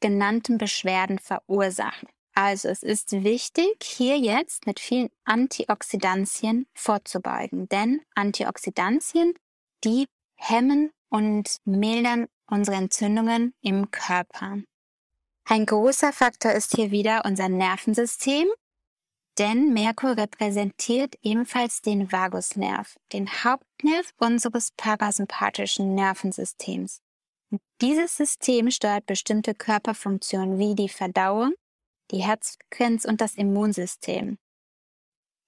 genannten 0.00 0.58
Beschwerden 0.58 1.18
verursachen. 1.18 2.08
Also 2.34 2.68
es 2.68 2.82
ist 2.82 3.12
wichtig, 3.12 3.82
hier 3.82 4.18
jetzt 4.18 4.66
mit 4.66 4.80
vielen 4.80 5.08
Antioxidantien 5.24 6.66
vorzubeugen, 6.74 7.68
denn 7.68 8.02
Antioxidantien, 8.14 9.34
die 9.84 10.06
hemmen 10.36 10.90
und 11.08 11.58
mildern 11.64 12.26
unsere 12.50 12.76
Entzündungen 12.76 13.54
im 13.62 13.90
Körper. 13.90 14.58
Ein 15.46 15.66
großer 15.66 16.12
Faktor 16.12 16.52
ist 16.52 16.74
hier 16.74 16.90
wieder 16.90 17.22
unser 17.26 17.48
Nervensystem, 17.48 18.48
denn 19.38 19.72
Merkur 19.74 20.16
repräsentiert 20.16 21.16
ebenfalls 21.22 21.82
den 21.82 22.10
Vagusnerv, 22.10 22.96
den 23.12 23.28
Hauptnerv 23.28 24.10
unseres 24.18 24.70
parasympathischen 24.76 25.94
Nervensystems. 25.94 27.02
Und 27.50 27.60
dieses 27.82 28.16
System 28.16 28.70
steuert 28.70 29.06
bestimmte 29.06 29.54
Körperfunktionen 29.54 30.58
wie 30.58 30.74
die 30.74 30.88
Verdauung, 30.88 31.54
die 32.10 32.22
Herzfrequenz 32.22 33.04
und 33.04 33.20
das 33.20 33.34
Immunsystem. 33.34 34.38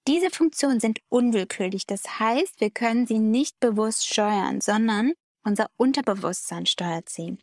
Diese 0.07 0.29
Funktionen 0.29 0.79
sind 0.79 0.99
unwillkürlich, 1.09 1.85
das 1.85 2.19
heißt, 2.19 2.61
wir 2.61 2.69
können 2.69 3.07
sie 3.07 3.19
nicht 3.19 3.59
bewusst 3.59 4.07
steuern, 4.07 4.61
sondern 4.61 5.13
unser 5.43 5.69
Unterbewusstsein 5.75 6.65
steuert 6.65 7.09
sie. 7.09 7.37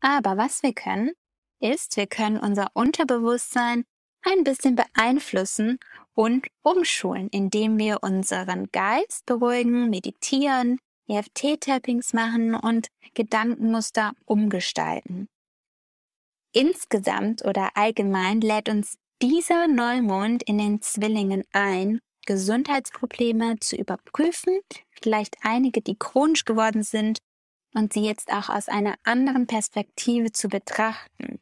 Aber 0.00 0.36
was 0.36 0.62
wir 0.62 0.74
können, 0.74 1.12
ist, 1.72 1.96
wir 1.96 2.06
können 2.06 2.38
unser 2.38 2.68
Unterbewusstsein 2.74 3.84
ein 4.22 4.44
bisschen 4.44 4.76
beeinflussen 4.76 5.78
und 6.14 6.46
umschulen, 6.62 7.28
indem 7.28 7.78
wir 7.78 8.02
unseren 8.02 8.70
Geist 8.72 9.24
beruhigen, 9.26 9.88
meditieren, 9.90 10.78
EFT-Tappings 11.08 12.12
machen 12.12 12.54
und 12.54 12.88
Gedankenmuster 13.14 14.12
umgestalten. 14.24 15.28
Insgesamt 16.52 17.44
oder 17.44 17.70
allgemein 17.74 18.40
lädt 18.40 18.68
uns 18.68 18.96
dieser 19.22 19.68
Neumond 19.68 20.42
in 20.42 20.58
den 20.58 20.82
Zwillingen 20.82 21.44
ein, 21.52 22.00
Gesundheitsprobleme 22.26 23.60
zu 23.60 23.76
überprüfen, 23.76 24.58
vielleicht 24.90 25.36
einige, 25.42 25.80
die 25.80 25.96
chronisch 25.96 26.44
geworden 26.44 26.82
sind, 26.82 27.18
und 27.74 27.92
sie 27.92 28.00
jetzt 28.00 28.32
auch 28.32 28.48
aus 28.48 28.68
einer 28.68 28.94
anderen 29.04 29.46
Perspektive 29.46 30.32
zu 30.32 30.48
betrachten. 30.48 31.38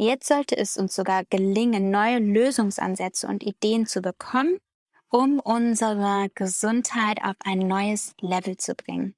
Jetzt 0.00 0.28
sollte 0.28 0.56
es 0.56 0.76
uns 0.76 0.94
sogar 0.94 1.24
gelingen, 1.24 1.90
neue 1.90 2.20
Lösungsansätze 2.20 3.26
und 3.26 3.42
Ideen 3.42 3.84
zu 3.84 4.00
bekommen, 4.00 4.58
um 5.08 5.40
unsere 5.40 6.30
Gesundheit 6.36 7.20
auf 7.24 7.34
ein 7.44 7.58
neues 7.58 8.14
Level 8.20 8.56
zu 8.56 8.76
bringen. 8.76 9.16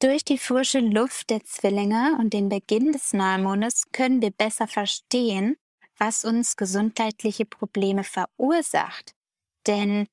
Durch 0.00 0.24
die 0.24 0.38
frische 0.38 0.80
Luft 0.80 1.28
der 1.28 1.44
Zwillinge 1.44 2.16
und 2.18 2.32
den 2.32 2.48
Beginn 2.48 2.92
des 2.92 3.12
Neumondes 3.12 3.84
können 3.92 4.22
wir 4.22 4.30
besser 4.30 4.66
verstehen, 4.66 5.56
was 5.98 6.24
uns 6.24 6.56
gesundheitliche 6.56 7.44
Probleme 7.44 8.04
verursacht. 8.04 9.14
Denn 9.66 10.06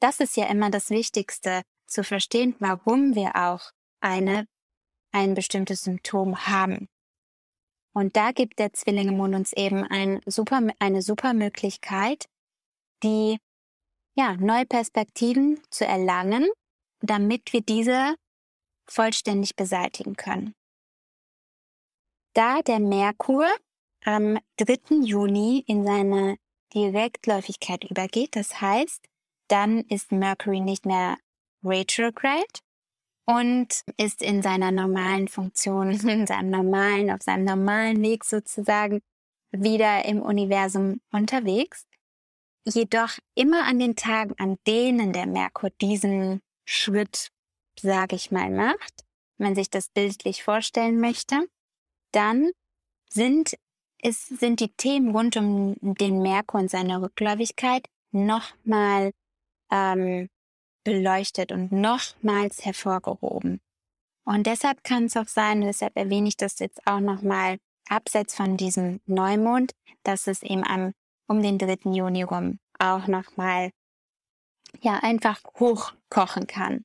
das 0.00 0.18
ist 0.18 0.36
ja 0.36 0.46
immer 0.46 0.70
das 0.70 0.90
Wichtigste, 0.90 1.62
zu 1.86 2.02
verstehen, 2.02 2.56
warum 2.58 3.14
wir 3.14 3.36
auch 3.36 3.70
eine, 4.00 4.48
ein 5.12 5.34
bestimmtes 5.34 5.82
Symptom 5.82 6.46
haben. 6.48 6.88
Und 7.94 8.16
da 8.16 8.32
gibt 8.32 8.58
der 8.58 8.72
Zwillingemond 8.72 9.34
uns 9.34 9.52
eben 9.52 9.84
ein 9.84 10.20
super, 10.26 10.60
eine 10.80 11.00
super 11.00 11.32
Möglichkeit, 11.32 12.26
die 13.02 13.38
ja, 14.16 14.36
neue 14.36 14.66
Perspektiven 14.66 15.62
zu 15.70 15.86
erlangen, 15.86 16.48
damit 17.00 17.52
wir 17.52 17.60
diese 17.60 18.16
vollständig 18.88 19.56
beseitigen 19.56 20.16
können. 20.16 20.54
Da 22.34 22.62
der 22.62 22.80
Merkur 22.80 23.46
am 24.04 24.38
3. 24.56 24.96
Juni 25.02 25.64
in 25.66 25.84
seine 25.84 26.36
Direktläufigkeit 26.74 27.84
übergeht, 27.84 28.34
das 28.34 28.60
heißt, 28.60 29.06
dann 29.48 29.80
ist 29.82 30.10
Mercury 30.10 30.60
nicht 30.60 30.84
mehr 30.84 31.16
retrograde 31.62 32.44
und 33.26 33.82
ist 33.96 34.22
in 34.22 34.42
seiner 34.42 34.70
normalen 34.70 35.28
Funktion, 35.28 35.90
in 36.08 36.26
seinem 36.26 36.50
normalen, 36.50 37.10
auf 37.10 37.22
seinem 37.22 37.44
normalen 37.44 38.02
Weg 38.02 38.24
sozusagen 38.24 39.00
wieder 39.50 40.04
im 40.04 40.20
Universum 40.20 41.00
unterwegs. 41.12 41.86
Jedoch 42.66 43.18
immer 43.34 43.64
an 43.64 43.78
den 43.78 43.94
Tagen, 43.94 44.34
an 44.38 44.56
denen 44.66 45.12
der 45.12 45.26
Merkur 45.26 45.70
diesen 45.80 46.40
Schritt, 46.64 47.28
sage 47.78 48.16
ich 48.16 48.30
mal, 48.30 48.50
macht, 48.50 49.04
wenn 49.36 49.54
sich 49.54 49.68
das 49.68 49.90
bildlich 49.90 50.42
vorstellen 50.42 50.98
möchte, 50.98 51.46
dann 52.12 52.50
sind 53.10 53.54
es 54.06 54.26
sind 54.26 54.60
die 54.60 54.68
Themen 54.68 55.16
rund 55.16 55.36
um 55.36 55.76
den 55.80 56.20
Merkur 56.20 56.60
und 56.60 56.70
seine 56.70 57.00
Rückläufigkeit 57.00 57.86
nochmal 58.12 59.12
ähm, 59.70 60.28
beleuchtet 60.84 61.52
und 61.52 61.72
nochmals 61.72 62.64
hervorgehoben. 62.64 63.60
Und 64.24 64.46
deshalb 64.46 64.84
kann 64.84 65.04
es 65.04 65.16
auch 65.16 65.28
sein, 65.28 65.60
deshalb 65.60 65.96
erwähne 65.96 66.28
ich 66.28 66.36
das 66.36 66.58
jetzt 66.58 66.86
auch 66.86 67.00
nochmal 67.00 67.58
abseits 67.88 68.34
von 68.34 68.56
diesem 68.56 69.00
Neumond, 69.06 69.72
dass 70.02 70.26
es 70.26 70.42
eben 70.42 70.64
am, 70.64 70.92
um 71.28 71.42
den 71.42 71.58
3. 71.58 71.90
Juni 71.90 72.22
rum 72.22 72.58
auch 72.78 73.06
nochmal, 73.06 73.70
ja, 74.80 74.98
einfach 75.02 75.40
hochkochen 75.58 76.46
kann. 76.46 76.84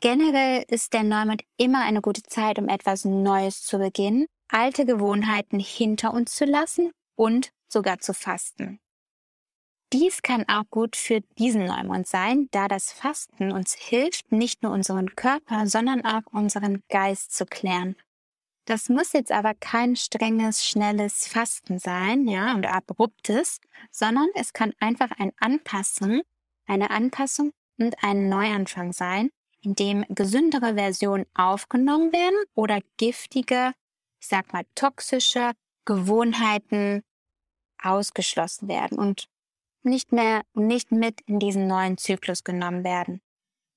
Generell 0.00 0.64
ist 0.68 0.92
der 0.92 1.04
Neumond 1.04 1.44
immer 1.56 1.84
eine 1.84 2.02
gute 2.02 2.22
Zeit, 2.24 2.58
um 2.58 2.68
etwas 2.68 3.04
Neues 3.04 3.62
zu 3.62 3.78
beginnen, 3.78 4.26
alte 4.48 4.84
Gewohnheiten 4.84 5.60
hinter 5.60 6.12
uns 6.12 6.34
zu 6.34 6.44
lassen 6.44 6.90
und 7.16 7.52
sogar 7.68 8.00
zu 8.00 8.12
fasten. 8.12 8.80
Dies 9.92 10.22
kann 10.22 10.48
auch 10.48 10.64
gut 10.70 10.96
für 10.96 11.20
diesen 11.38 11.66
Neumond 11.66 12.06
sein, 12.06 12.48
da 12.50 12.66
das 12.66 12.92
Fasten 12.92 13.52
uns 13.52 13.74
hilft, 13.74 14.32
nicht 14.32 14.62
nur 14.62 14.72
unseren 14.72 15.14
Körper, 15.16 15.66
sondern 15.66 16.02
auch 16.02 16.22
unseren 16.32 16.82
Geist 16.88 17.34
zu 17.36 17.44
klären. 17.44 17.96
Das 18.64 18.88
muss 18.88 19.12
jetzt 19.12 19.32
aber 19.32 19.52
kein 19.54 19.96
strenges, 19.96 20.66
schnelles 20.66 21.26
Fasten 21.26 21.78
sein, 21.78 22.26
ja, 22.26 22.54
und 22.54 22.64
abruptes, 22.64 23.60
sondern 23.90 24.28
es 24.34 24.54
kann 24.54 24.72
einfach 24.80 25.10
ein 25.18 25.32
Anpassen, 25.38 26.22
eine 26.66 26.90
Anpassung 26.90 27.52
und 27.78 27.94
ein 28.02 28.30
Neuanfang 28.30 28.94
sein, 28.94 29.30
in 29.60 29.74
dem 29.74 30.06
gesündere 30.08 30.74
Versionen 30.74 31.26
aufgenommen 31.34 32.12
werden 32.12 32.38
oder 32.54 32.78
giftige, 32.96 33.72
ich 34.20 34.28
sag 34.28 34.54
mal 34.54 34.64
toxische 34.74 35.52
Gewohnheiten 35.84 37.02
ausgeschlossen 37.82 38.68
werden 38.68 38.98
und 38.98 39.28
nicht 39.84 40.12
mehr 40.12 40.42
nicht 40.54 40.92
mit 40.92 41.20
in 41.22 41.38
diesen 41.38 41.66
neuen 41.66 41.98
Zyklus 41.98 42.44
genommen 42.44 42.84
werden. 42.84 43.20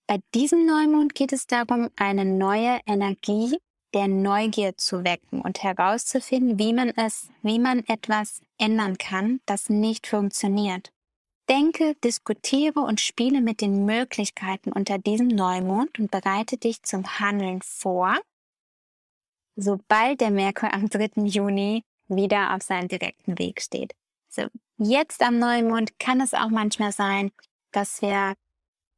Bei 0.08 0.20
diesem 0.34 0.66
Neumond 0.66 1.16
geht 1.16 1.34
es 1.34 1.48
darum, 1.48 1.90
eine 1.96 2.26
neue 2.26 2.80
Energie 2.86 3.58
der 3.96 4.08
Neugier 4.10 4.76
zu 4.78 5.06
wecken 5.06 5.42
und 5.42 5.64
herauszufinden, 5.64 6.60
wie 6.60 6.74
man 6.74 6.90
es, 6.90 7.30
wie 7.42 7.60
man 7.60 7.80
etwas 7.88 8.42
ändern 8.58 8.98
kann, 8.98 9.40
das 9.46 9.70
nicht 9.70 10.06
funktioniert. 10.06 10.92
Denke, 11.48 11.96
diskutiere 12.04 12.82
und 12.82 13.00
spiele 13.00 13.40
mit 13.40 13.62
den 13.62 13.86
Möglichkeiten 13.86 14.72
unter 14.72 14.98
diesem 14.98 15.28
Neumond 15.28 15.98
und 15.98 16.12
bereite 16.12 16.58
dich 16.58 16.84
zum 16.84 17.20
Handeln 17.20 17.62
vor, 17.62 18.18
sobald 19.56 20.22
der 20.22 20.32
Merkur 20.32 20.74
am 20.74 20.90
3. 20.90 21.24
Juni 21.24 21.84
wieder 22.08 22.54
auf 22.54 22.64
seinem 22.64 22.90
direkten 22.90 23.40
Weg 23.40 23.62
steht. 23.62 23.94
So, 24.28 24.48
jetzt 24.78 25.22
am 25.22 25.40
Neumond 25.40 26.00
kann 26.00 26.22
es 26.22 26.34
auch 26.34 26.50
manchmal 26.50 26.92
sein, 26.92 27.32
dass 27.72 28.02
wir 28.02 28.36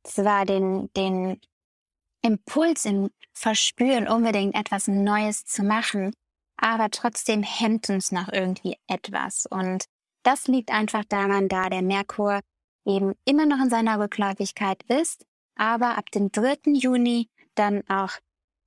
zwar 0.04 0.46
den, 0.46 0.92
den 0.94 1.40
Impuls 2.22 2.86
im 2.86 3.10
Verspüren, 3.34 4.08
unbedingt 4.08 4.56
etwas 4.56 4.88
Neues 4.88 5.46
zu 5.46 5.64
machen, 5.64 6.14
aber 6.58 6.90
trotzdem 6.90 7.44
hemmt 7.44 7.90
uns 7.90 8.12
noch 8.12 8.30
irgendwie 8.30 8.78
etwas. 8.88 9.46
Und 9.46 9.86
das 10.24 10.48
liegt 10.48 10.72
einfach 10.72 11.06
daran, 11.06 11.48
da 11.48 11.70
der 11.70 11.84
Merkur 11.84 12.42
eben 12.86 13.14
immer 13.26 13.46
noch 13.46 13.62
in 13.64 13.70
seiner 13.70 14.00
Rückläufigkeit 14.00 14.82
ist, 14.84 15.26
aber 15.56 15.98
ab 15.98 16.10
dem 16.12 16.32
3. 16.32 16.58
Juni 16.74 17.30
dann 17.56 17.88
auch 17.88 18.12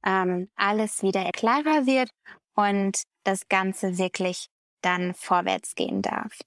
ähm, 0.04 0.50
alles 0.56 1.02
wieder 1.02 1.30
klarer 1.32 1.86
wird 1.86 2.10
und 2.54 3.02
das 3.24 3.48
Ganze 3.48 3.98
wirklich 3.98 4.48
dann 4.82 5.14
vorwärts 5.14 5.74
gehen 5.74 6.02
darf. 6.02 6.38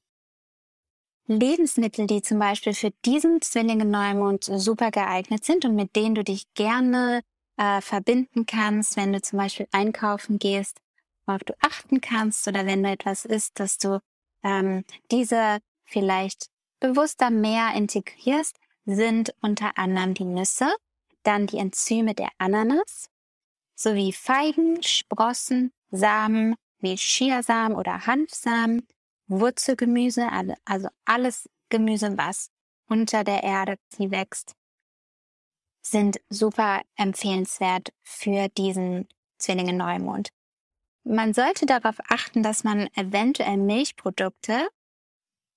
Lebensmittel, 1.28 2.08
die 2.08 2.22
zum 2.22 2.40
Beispiel 2.40 2.74
für 2.74 2.92
diesen 3.06 3.42
Zwillinge-Neumond 3.42 4.44
super 4.44 4.92
geeignet 4.92 5.46
sind 5.46 5.66
und 5.66 5.76
mit 5.76 5.96
denen 5.96 6.16
du 6.16 6.24
dich 6.24 6.46
gerne 6.54 7.22
äh, 7.58 7.82
verbinden 7.82 8.46
kannst, 8.46 8.98
wenn 8.98 9.14
du 9.14 9.22
zum 9.22 9.40
Beispiel 9.40 9.68
einkaufen 9.72 10.40
gehst, 10.40 10.80
worauf 11.26 11.44
du 11.44 11.54
achten 11.62 12.02
kannst 12.02 12.48
oder 12.48 12.66
wenn 12.66 12.84
du 12.84 12.90
etwas 12.90 13.26
isst, 13.26 13.60
dass 13.60 13.78
du 13.78 14.00
ähm, 14.44 14.84
diese 15.12 15.60
vielleicht 15.86 16.48
bewusster 16.80 17.30
mehr 17.30 17.74
integrierst, 17.76 18.58
sind 18.86 19.34
unter 19.42 19.78
anderem 19.78 20.14
die 20.14 20.26
Nüsse, 20.26 20.76
dann 21.24 21.48
die 21.48 21.58
Enzyme 21.58 22.14
der 22.14 22.30
Ananas, 22.38 23.10
sowie 23.76 24.12
Feigen, 24.12 24.84
Sprossen, 24.84 25.72
Samen 25.90 26.56
wie 26.80 26.96
Chiasamen 26.96 27.78
oder 27.78 28.06
Hanfsamen, 28.06 28.86
Wurzelgemüse, 29.40 30.28
also 30.66 30.88
alles 31.06 31.50
Gemüse, 31.70 32.18
was 32.18 32.52
unter 32.88 33.24
der 33.24 33.44
Erde 33.44 33.78
wächst, 33.98 34.56
sind 35.82 36.20
super 36.30 36.82
empfehlenswert 36.96 37.94
für 38.04 38.48
diesen 38.50 39.08
Zwillinge 39.38 39.74
Neumond. 39.74 40.30
Man 41.04 41.34
sollte 41.34 41.66
darauf 41.66 41.98
achten, 42.10 42.44
dass 42.44 42.64
man 42.64 42.88
eventuell 42.96 43.58
Milchprodukte 43.58 44.70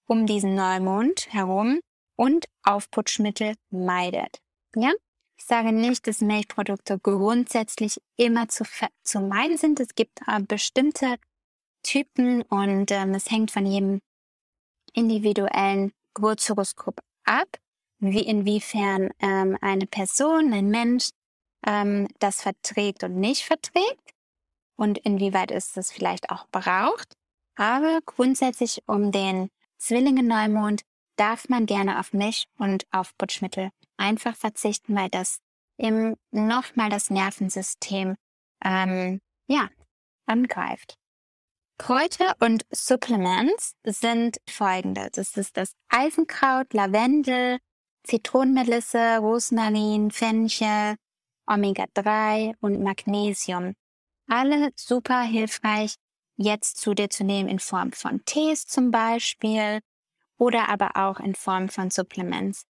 um 0.07 0.27
diesen 0.27 0.55
Neumond 0.55 1.33
herum 1.33 1.81
und 2.17 2.47
Aufputschmittel 2.63 3.55
meidet. 3.71 4.41
Ja? 4.75 4.93
Ich 5.39 5.45
sage 5.45 5.73
nicht, 5.73 6.07
dass 6.07 6.21
Milchprodukte 6.21 6.99
grundsätzlich 6.99 8.01
immer 8.17 8.49
zu, 8.49 8.65
zu 9.03 9.21
meiden 9.21 9.59
sind. 9.59 9.79
Es 9.81 9.95
gibt 9.95 10.21
äh, 10.27 10.41
bestimmte 10.41 11.17
Typen 11.87 12.43
und 12.43 12.91
ähm, 12.91 13.15
es 13.15 13.31
hängt 13.31 13.51
von 13.51 13.65
jedem 13.65 14.01
individuellen 14.93 15.93
Geburtshoroskop 16.15 17.01
ab, 17.25 17.49
wie 18.01 18.23
inwiefern 18.23 19.11
ähm, 19.21 19.57
eine 19.61 19.87
Person, 19.87 20.53
ein 20.53 20.69
Mensch 20.69 21.11
ähm, 21.65 22.09
das 22.19 22.43
verträgt 22.43 23.05
und 23.05 23.17
nicht 23.17 23.45
verträgt 23.45 24.11
und 24.77 24.99
inwieweit 24.99 25.51
es 25.51 25.73
das 25.73 25.93
vielleicht 25.93 26.31
auch 26.31 26.47
braucht. 26.49 27.15
Aber 27.55 28.01
grundsätzlich 28.05 28.83
um 28.87 29.13
den 29.13 29.49
Zwillinge-Neumond 29.79 30.83
darf 31.17 31.49
man 31.49 31.67
gerne 31.67 32.01
auf 32.01 32.13
Milch 32.13 32.47
und 32.59 32.85
auf 32.91 33.17
Putschmittel 33.17 33.71
einfach 33.97 34.37
verzichten, 34.37 34.95
weil 34.95 35.09
das 35.09 35.39
im 35.79 36.17
nochmal 36.31 36.91
das 36.91 37.11
Nervensystem 37.11 38.17
ähm, 38.65 39.21
ja 39.47 39.69
angreift. 40.27 40.99
Kräuter 41.79 42.35
und 42.41 42.65
Supplements 42.71 43.75
sind 43.85 44.39
folgende. 44.49 45.09
Das 45.13 45.37
ist 45.37 45.57
das 45.57 45.73
Eisenkraut, 45.89 46.73
Lavendel, 46.73 47.59
Zitronenmelisse, 48.05 49.19
Rosmarin, 49.19 50.11
Fenchel, 50.11 50.97
Omega-3 51.47 52.55
und 52.61 52.83
Magnesium. 52.83 53.75
Alle 54.29 54.71
super 54.75 55.23
hilfreich 55.23 55.97
jetzt 56.37 56.79
zu 56.79 56.95
dir 56.95 57.11
zu 57.11 57.25
nehmen 57.25 57.49
in 57.49 57.59
Form 57.59 57.93
von 57.93 58.25
Tees 58.25 58.67
zum 58.67 58.91
Beispiel 58.91 59.81
oder 60.39 60.69
aber 60.69 60.97
auch 60.97 61.21
in 61.21 61.35
Form 61.35 61.69
von 61.69 61.91
Supplements. 61.91 62.65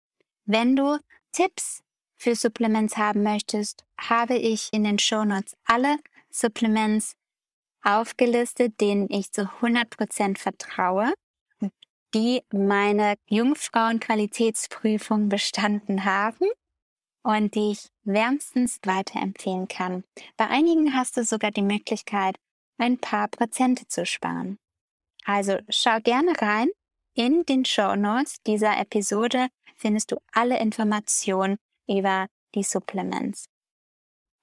Wenn 0.45 0.75
du 0.75 0.99
Tipps 1.31 1.81
für 2.15 2.35
Supplements 2.35 2.97
haben 2.97 3.23
möchtest, 3.23 3.83
habe 3.99 4.35
ich 4.35 4.69
in 4.71 4.83
den 4.83 4.99
Show 4.99 5.25
Notes 5.25 5.55
alle 5.65 5.97
Supplements 6.29 7.15
aufgelistet, 7.85 8.81
denen 8.81 9.07
ich 9.09 9.31
zu 9.31 9.43
100% 9.61 10.37
vertraue, 10.37 11.13
die 12.13 12.41
meine 12.51 13.15
Jungfrauenqualitätsprüfung 13.27 15.29
bestanden 15.29 16.03
haben 16.05 16.47
und 17.23 17.55
die 17.55 17.71
ich 17.71 17.87
wärmstens 18.03 18.79
weiterempfehlen 18.83 19.67
kann. 19.67 20.03
Bei 20.37 20.47
einigen 20.47 20.93
hast 20.93 21.17
du 21.17 21.23
sogar 21.23 21.51
die 21.51 21.61
Möglichkeit, 21.61 22.37
ein 22.77 22.97
paar 22.97 23.27
Prozente 23.27 23.87
zu 23.87 24.05
sparen. 24.05 24.57
Also 25.25 25.57
schau 25.69 25.99
gerne 26.01 26.33
rein. 26.41 26.69
In 27.15 27.45
den 27.45 27.65
Show 27.65 27.95
Notes 27.95 28.37
dieser 28.45 28.77
Episode 28.77 29.47
findest 29.75 30.11
du 30.11 30.17
alle 30.33 30.59
Informationen 30.59 31.57
über 31.87 32.27
die 32.53 32.63
Supplements. 32.63 33.45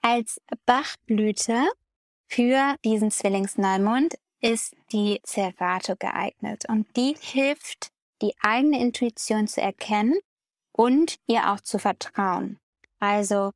Als 0.01 0.41
Bachblüte 0.67 1.69
für 2.33 2.77
diesen 2.83 3.11
Zwillingsneumond 3.11 4.15
ist 4.41 4.75
die 4.91 5.21
Cerato 5.27 5.97
geeignet 5.97 6.65
und 6.67 6.87
die 6.97 7.15
hilft, 7.21 7.91
die 8.23 8.33
eigene 8.41 8.81
Intuition 8.81 9.47
zu 9.47 9.61
erkennen 9.61 10.15
und 10.73 11.17
ihr 11.27 11.53
auch 11.53 11.61
zu 11.61 11.79
vertrauen. 11.79 12.59
Also 13.01 13.53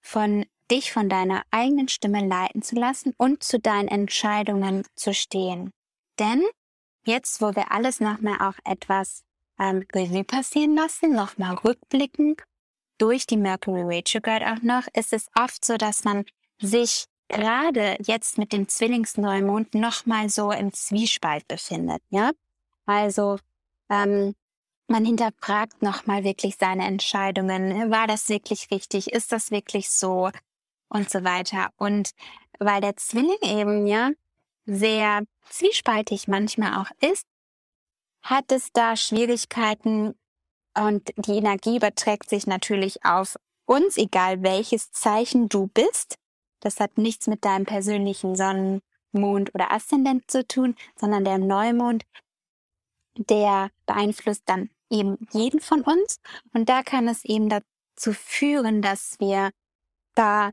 von 0.00 0.46
dich 0.70 0.92
von 0.92 1.10
deiner 1.10 1.42
eigenen 1.50 1.88
Stimme 1.88 2.26
leiten 2.26 2.62
zu 2.62 2.74
lassen 2.76 3.12
und 3.18 3.42
zu 3.42 3.58
deinen 3.58 3.88
Entscheidungen 3.88 4.86
zu 4.94 5.12
stehen. 5.12 5.70
Denn 6.18 6.42
jetzt, 7.04 7.42
wo 7.42 7.54
wir 7.54 7.70
alles 7.70 8.00
nochmal 8.00 8.38
auch 8.40 8.58
etwas 8.64 9.24
ähm, 9.58 9.84
Revue 9.92 10.24
passieren 10.24 10.74
lassen, 10.74 11.12
nochmal 11.12 11.54
rückblicken, 11.56 12.36
durch 12.96 13.26
die 13.26 13.36
Mercury 13.36 13.82
Retrograde 13.82 14.52
auch 14.52 14.62
noch, 14.62 14.86
ist 14.94 15.12
es 15.12 15.28
oft 15.34 15.64
so, 15.64 15.76
dass 15.76 16.04
man 16.04 16.24
sich 16.60 17.06
gerade 17.30 17.96
jetzt 18.00 18.36
mit 18.38 18.52
dem 18.52 18.68
Zwillingsneumond 18.68 19.74
nochmal 19.74 20.28
so 20.28 20.50
im 20.52 20.72
Zwiespalt 20.72 21.48
befindet, 21.48 22.02
ja? 22.10 22.32
Also, 22.86 23.38
ähm, 23.88 24.34
man 24.88 25.04
hinterfragt 25.04 25.82
nochmal 25.82 26.24
wirklich 26.24 26.56
seine 26.58 26.84
Entscheidungen. 26.84 27.90
War 27.90 28.06
das 28.06 28.28
wirklich 28.28 28.70
richtig? 28.70 29.12
Ist 29.12 29.32
das 29.32 29.50
wirklich 29.50 29.88
so? 29.88 30.30
Und 30.88 31.08
so 31.08 31.22
weiter. 31.22 31.70
Und 31.76 32.10
weil 32.58 32.80
der 32.80 32.96
Zwilling 32.96 33.38
eben, 33.42 33.86
ja, 33.86 34.10
sehr 34.66 35.22
zwiespaltig 35.48 36.26
manchmal 36.26 36.82
auch 36.82 36.90
ist, 37.00 37.24
hat 38.22 38.50
es 38.50 38.72
da 38.72 38.96
Schwierigkeiten 38.96 40.14
und 40.76 41.10
die 41.16 41.36
Energie 41.38 41.76
überträgt 41.76 42.28
sich 42.28 42.46
natürlich 42.46 43.04
auf 43.04 43.36
uns, 43.66 43.96
egal 43.96 44.42
welches 44.42 44.90
Zeichen 44.92 45.48
du 45.48 45.68
bist. 45.68 46.18
Das 46.60 46.80
hat 46.80 46.98
nichts 46.98 47.26
mit 47.26 47.44
deinem 47.44 47.64
persönlichen 47.64 48.36
Sonnen, 48.36 48.80
Mond 49.12 49.54
oder 49.54 49.72
Aszendent 49.72 50.30
zu 50.30 50.46
tun, 50.46 50.76
sondern 50.96 51.24
der 51.24 51.38
Neumond, 51.38 52.04
der 53.16 53.70
beeinflusst 53.86 54.42
dann 54.46 54.70
eben 54.88 55.18
jeden 55.32 55.60
von 55.60 55.82
uns. 55.82 56.20
Und 56.52 56.68
da 56.68 56.82
kann 56.82 57.08
es 57.08 57.24
eben 57.24 57.48
dazu 57.48 58.12
führen, 58.12 58.82
dass 58.82 59.16
wir 59.18 59.50
da 60.14 60.50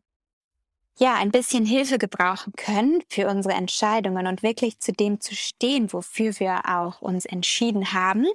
ja 0.99 1.15
ein 1.15 1.31
bisschen 1.31 1.65
Hilfe 1.65 1.97
gebrauchen 1.99 2.53
können 2.53 3.03
für 3.09 3.27
unsere 3.27 3.53
Entscheidungen 3.53 4.25
und 4.27 4.41
wirklich 4.41 4.79
zu 4.79 4.91
dem 4.91 5.21
zu 5.21 5.35
stehen, 5.35 5.93
wofür 5.93 6.39
wir 6.39 6.63
auch 6.67 7.01
uns 7.01 7.25
entschieden 7.25 7.93
haben, 7.93 8.25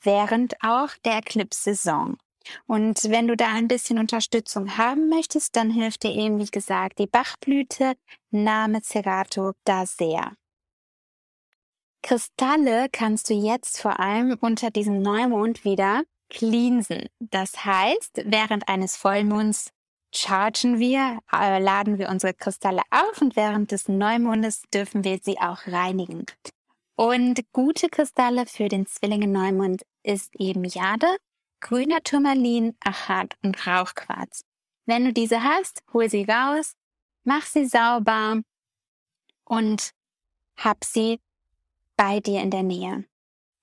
während 0.00 0.54
auch 0.62 0.90
der 1.04 1.18
Eclipse-Saison. 1.18 2.16
Und 2.66 3.04
wenn 3.10 3.28
du 3.28 3.36
da 3.36 3.52
ein 3.52 3.68
bisschen 3.68 3.98
Unterstützung 3.98 4.76
haben 4.76 5.08
möchtest, 5.08 5.56
dann 5.56 5.70
hilft 5.70 6.02
dir 6.02 6.12
eben, 6.12 6.38
wie 6.38 6.46
gesagt, 6.46 6.98
die 6.98 7.06
Bachblüte 7.06 7.94
Name 8.30 8.82
Cerato 8.82 9.52
da 9.64 9.86
sehr. 9.86 10.32
Kristalle 12.02 12.88
kannst 12.92 13.30
du 13.30 13.34
jetzt 13.34 13.80
vor 13.80 13.98
allem 13.98 14.36
unter 14.40 14.70
diesem 14.70 15.02
Neumond 15.02 15.64
wieder 15.64 16.02
cleansen. 16.30 17.08
Das 17.18 17.64
heißt, 17.64 18.22
während 18.26 18.68
eines 18.68 18.96
Vollmonds 18.96 19.70
chargen 20.14 20.78
wir, 20.78 21.18
äh, 21.32 21.58
laden 21.60 21.98
wir 21.98 22.08
unsere 22.08 22.32
Kristalle 22.34 22.82
auf 22.90 23.20
und 23.20 23.36
während 23.36 23.72
des 23.72 23.88
Neumondes 23.88 24.62
dürfen 24.72 25.04
wir 25.04 25.18
sie 25.22 25.38
auch 25.38 25.66
reinigen. 25.66 26.24
Und 26.96 27.40
gute 27.52 27.88
Kristalle 27.88 28.46
für 28.46 28.68
den 28.68 28.86
Zwillinge 28.86 29.26
Neumond 29.26 29.82
ist 30.02 30.34
eben 30.38 30.64
Jade, 30.64 31.16
grüner 31.60 32.02
Turmalin, 32.02 32.76
Achat 32.80 33.36
und 33.42 33.66
Rauchquarz. 33.66 34.42
Wenn 34.86 35.04
du 35.04 35.12
diese 35.12 35.42
hast, 35.42 35.82
hol 35.92 36.08
sie 36.08 36.24
raus, 36.24 36.74
mach 37.24 37.44
sie 37.44 37.66
sauber 37.66 38.40
und 39.44 39.90
hab 40.56 40.84
sie 40.84 41.20
bei 41.96 42.20
dir 42.20 42.40
in 42.40 42.50
der 42.50 42.62
Nähe. 42.62 43.04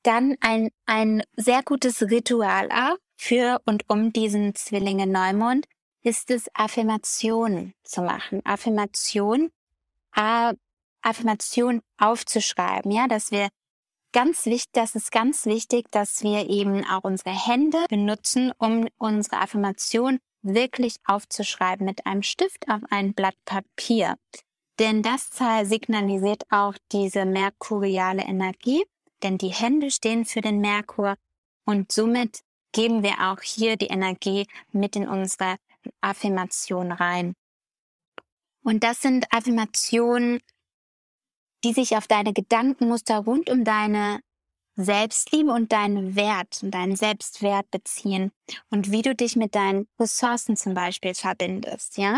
Dann 0.04 0.36
ein, 0.42 0.70
ein 0.86 1.24
sehr 1.36 1.64
gutes 1.64 2.02
Ritual 2.02 2.70
auch 2.72 2.98
für 3.16 3.62
und 3.66 3.90
um 3.90 4.12
diesen 4.12 4.54
Zwillinge 4.56 5.08
Neumond 5.08 5.66
ist 6.02 6.30
es, 6.30 6.50
Affirmationen 6.54 7.74
zu 7.84 8.02
machen. 8.02 8.42
Affirmation, 8.44 9.50
Affirmation 11.02 11.82
aufzuschreiben, 11.98 12.92
ja, 12.92 13.08
dass 13.08 13.32
wir 13.32 13.48
ganz 14.14 14.46
wichtig, 14.46 14.72
das 14.72 14.96
ist 14.96 15.12
ganz 15.12 15.46
wichtig, 15.46 15.92
dass 15.92 16.24
wir 16.24 16.50
eben 16.50 16.86
auch 16.86 17.04
unsere 17.04 17.32
Hände 17.32 17.86
benutzen, 17.90 18.54
um 18.58 18.88
unsere 18.98 19.42
Affirmation 19.42 20.20
wirklich 20.42 20.96
aufzuschreiben 21.06 21.86
mit 21.86 22.06
einem 22.06 22.24
Stift 22.24 22.70
auf 22.70 22.82
ein 22.90 23.14
Blatt 23.14 23.36
Papier. 23.46 24.16
Denn 24.80 25.04
das 25.04 25.30
signalisiert 25.64 26.44
auch 26.50 26.76
diese 26.92 27.26
merkuriale 27.26 28.24
Energie, 28.24 28.84
denn 29.22 29.38
die 29.38 29.54
Hände 29.54 29.92
stehen 29.92 30.26
für 30.26 30.42
den 30.42 30.60
Merkur 30.60 31.16
und 31.66 31.92
somit 31.92 32.42
geben 32.72 33.04
wir 33.04 33.32
auch 33.32 33.42
hier 33.42 33.78
die 33.78 33.88
Energie 33.88 34.48
mit 34.72 34.96
in 34.96 35.08
unsere 35.08 35.58
Affirmation 36.02 36.92
rein. 36.92 37.34
Und 38.64 38.84
das 38.84 39.02
sind 39.02 39.26
Affirmationen, 39.32 40.40
die 41.64 41.74
sich 41.74 41.96
auf 41.96 42.08
deine 42.08 42.34
Gedankenmuster 42.34 43.20
rund 43.20 43.50
um 43.50 43.64
deine 43.64 44.20
Selbstliebe 44.76 45.52
und 45.52 45.72
deinen 45.72 46.16
Wert 46.16 46.62
und 46.64 46.72
deinen 46.72 46.96
Selbstwert 46.96 47.70
beziehen 47.70 48.32
und 48.70 48.92
wie 48.92 49.04
du 49.04 49.16
dich 49.16 49.36
mit 49.36 49.56
deinen 49.56 49.88
Ressourcen 50.00 50.58
zum 50.58 50.74
Beispiel 50.74 51.14
verbindest, 51.14 51.98
ja? 51.98 52.18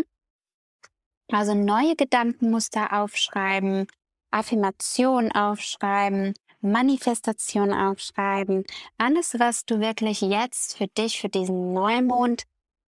Also 1.31 1.53
neue 1.53 1.95
Gedankenmuster 1.95 2.93
aufschreiben, 2.93 3.87
Affirmation 4.31 5.31
aufschreiben, 5.31 6.33
Manifestation 6.61 7.73
aufschreiben, 7.73 8.63
alles, 8.97 9.35
was 9.37 9.65
du 9.65 9.79
wirklich 9.79 10.21
jetzt 10.21 10.77
für 10.77 10.87
dich, 10.87 11.19
für 11.19 11.29
diesen 11.29 11.73
Neumond 11.73 12.43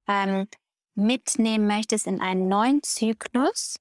ähm, 0.08 0.48
mitnehmen 0.96 1.68
möchtest 1.68 2.08
in 2.08 2.22
einen 2.22 2.48
neuen 2.48 2.82
Zyklus 2.84 3.78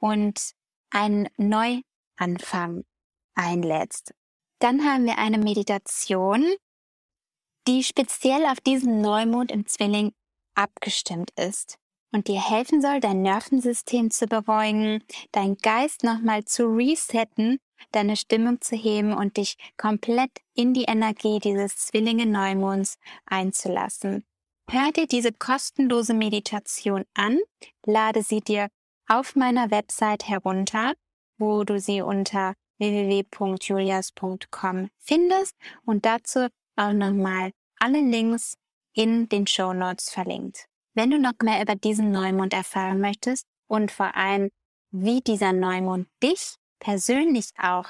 und 0.00 0.52
einen 0.90 1.28
Neuanfang 2.18 2.84
einlädst. 3.34 4.14
Dann 4.60 4.84
haben 4.84 5.04
wir 5.04 5.18
eine 5.18 5.38
Meditation, 5.38 6.44
die 7.66 7.82
speziell 7.82 8.46
auf 8.46 8.60
diesen 8.60 9.00
Neumond 9.00 9.50
im 9.50 9.66
Zwilling 9.66 10.12
abgestimmt 10.54 11.30
ist 11.36 11.78
und 12.12 12.28
dir 12.28 12.40
helfen 12.40 12.80
soll, 12.80 13.00
dein 13.00 13.22
Nervensystem 13.22 14.10
zu 14.10 14.26
beruhigen, 14.26 15.02
deinen 15.32 15.56
Geist 15.56 16.04
nochmal 16.04 16.44
zu 16.44 16.66
resetten, 16.66 17.58
deine 17.90 18.16
Stimmung 18.16 18.60
zu 18.60 18.76
heben 18.76 19.12
und 19.12 19.36
dich 19.36 19.56
komplett 19.76 20.30
in 20.54 20.74
die 20.74 20.84
Energie 20.84 21.40
dieses 21.40 21.76
Zwillinge 21.76 22.26
Neumonds 22.26 22.98
einzulassen. 23.26 24.24
Hör 24.70 24.92
dir 24.92 25.06
diese 25.06 25.32
kostenlose 25.32 26.14
Meditation 26.14 27.04
an, 27.14 27.38
lade 27.84 28.22
sie 28.22 28.40
dir 28.40 28.68
auf 29.08 29.36
meiner 29.36 29.70
Website 29.70 30.26
herunter, 30.28 30.94
wo 31.38 31.64
du 31.64 31.80
sie 31.80 32.02
unter 32.02 32.54
www.julias.com 32.78 34.90
findest 34.98 35.56
und 35.84 36.04
dazu 36.04 36.48
auch 36.76 36.92
nochmal 36.92 37.52
alle 37.78 38.00
Links 38.00 38.56
in 38.92 39.28
den 39.28 39.46
Show 39.46 39.72
Notes 39.72 40.10
verlinkt. 40.10 40.66
Wenn 40.94 41.10
du 41.10 41.18
noch 41.18 41.34
mehr 41.42 41.62
über 41.62 41.74
diesen 41.74 42.12
Neumond 42.12 42.52
erfahren 42.52 43.00
möchtest 43.00 43.46
und 43.66 43.90
vor 43.90 44.16
allem, 44.16 44.50
wie 44.90 45.20
dieser 45.20 45.52
Neumond 45.52 46.08
dich 46.22 46.56
persönlich 46.78 47.50
auch 47.58 47.88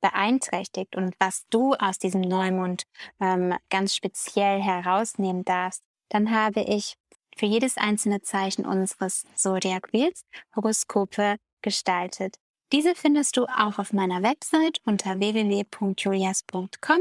beeinträchtigt 0.00 0.96
und 0.96 1.14
was 1.18 1.46
du 1.50 1.74
aus 1.74 1.98
diesem 1.98 2.20
Neumond 2.20 2.84
ähm, 3.20 3.54
ganz 3.70 3.94
speziell 3.94 4.60
herausnehmen 4.60 5.44
darfst, 5.44 5.82
dann 6.08 6.30
habe 6.30 6.60
ich 6.60 6.96
für 7.36 7.46
jedes 7.46 7.76
einzelne 7.76 8.22
Zeichen 8.22 8.66
unseres 8.66 9.24
Zodiac 9.34 9.92
Wheels 9.92 10.24
Horoskope 10.54 11.36
gestaltet. 11.62 12.36
Diese 12.72 12.94
findest 12.94 13.36
du 13.36 13.46
auch 13.46 13.78
auf 13.78 13.92
meiner 13.92 14.22
Website 14.22 14.78
unter 14.84 15.18
www.julias.com 15.18 17.00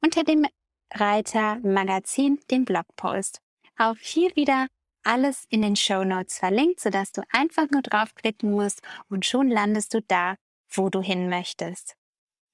unter 0.00 0.22
dem 0.22 0.46
Reiter 0.94 1.58
Magazin, 1.62 2.38
den 2.50 2.64
Blogpost. 2.64 3.40
Auch 3.76 3.96
hier 3.98 4.34
wieder 4.36 4.68
alles 5.02 5.46
in 5.48 5.62
den 5.62 5.76
Show 5.76 6.04
Notes 6.04 6.38
verlinkt, 6.38 6.80
sodass 6.80 7.12
du 7.12 7.22
einfach 7.30 7.70
nur 7.70 7.82
draufklicken 7.82 8.50
musst 8.50 8.82
und 9.08 9.26
schon 9.26 9.50
landest 9.50 9.94
du 9.94 10.02
da, 10.02 10.36
wo 10.70 10.88
du 10.90 11.00
hin 11.00 11.28
möchtest. 11.28 11.96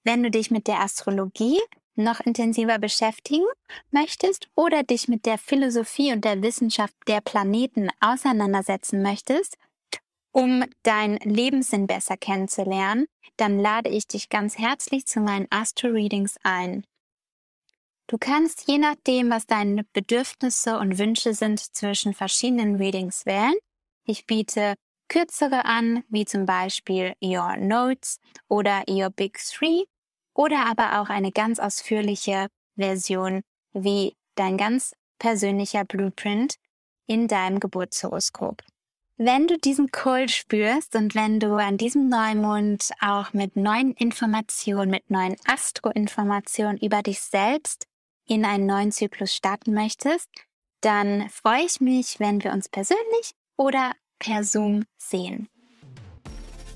Wenn 0.04 0.22
du 0.22 0.30
dich 0.30 0.50
mit 0.50 0.66
der 0.66 0.80
Astrologie 0.80 1.60
noch 1.96 2.20
intensiver 2.20 2.78
beschäftigen 2.78 3.44
möchtest 3.90 4.48
oder 4.54 4.82
dich 4.82 5.08
mit 5.08 5.26
der 5.26 5.38
Philosophie 5.38 6.12
und 6.12 6.24
der 6.24 6.42
Wissenschaft 6.42 6.94
der 7.06 7.20
Planeten 7.20 7.88
auseinandersetzen 8.00 9.02
möchtest, 9.02 9.56
um 10.34 10.64
deinen 10.82 11.18
Lebenssinn 11.18 11.86
besser 11.86 12.16
kennenzulernen, 12.16 13.06
dann 13.36 13.60
lade 13.60 13.88
ich 13.88 14.08
dich 14.08 14.28
ganz 14.28 14.58
herzlich 14.58 15.06
zu 15.06 15.20
meinen 15.20 15.46
Astro-Readings 15.50 16.38
ein. 16.42 16.84
Du 18.08 18.18
kannst 18.18 18.68
je 18.68 18.78
nachdem, 18.78 19.30
was 19.30 19.46
deine 19.46 19.84
Bedürfnisse 19.92 20.78
und 20.78 20.98
Wünsche 20.98 21.34
sind, 21.34 21.60
zwischen 21.60 22.14
verschiedenen 22.14 22.76
Readings 22.76 23.24
wählen 23.26 23.54
Ich 24.04 24.26
biete 24.26 24.74
kürzere 25.08 25.64
an, 25.64 26.02
wie 26.08 26.24
zum 26.24 26.46
Beispiel 26.46 27.14
Your 27.22 27.56
Notes 27.56 28.18
oder 28.48 28.82
Your 28.88 29.10
Big 29.10 29.38
Three 29.38 29.84
oder 30.34 30.66
aber 30.66 31.00
auch 31.00 31.08
eine 31.08 31.30
ganz 31.30 31.60
ausführliche 31.60 32.48
Version 32.76 33.42
wie 33.72 34.16
dein 34.34 34.56
ganz 34.56 34.94
persönlicher 35.20 35.84
Blueprint 35.84 36.56
in 37.06 37.28
deinem 37.28 37.60
Geburtshoroskop. 37.60 38.62
Wenn 39.16 39.46
du 39.46 39.58
diesen 39.58 39.92
Cold 39.92 40.32
spürst 40.32 40.96
und 40.96 41.14
wenn 41.14 41.38
du 41.38 41.54
an 41.54 41.76
diesem 41.76 42.08
Neumond 42.08 42.90
auch 43.00 43.32
mit 43.32 43.54
neuen 43.54 43.92
Informationen, 43.92 44.90
mit 44.90 45.08
neuen 45.08 45.36
Astroinformationen 45.46 46.78
über 46.78 47.00
dich 47.00 47.20
selbst 47.20 47.86
in 48.26 48.44
einen 48.44 48.66
neuen 48.66 48.90
Zyklus 48.90 49.32
starten 49.32 49.72
möchtest, 49.72 50.28
dann 50.80 51.28
freue 51.30 51.64
ich 51.64 51.80
mich, 51.80 52.18
wenn 52.18 52.42
wir 52.42 52.52
uns 52.52 52.68
persönlich 52.68 53.34
oder 53.56 53.92
per 54.18 54.42
Zoom 54.42 54.84
sehen. 54.98 55.48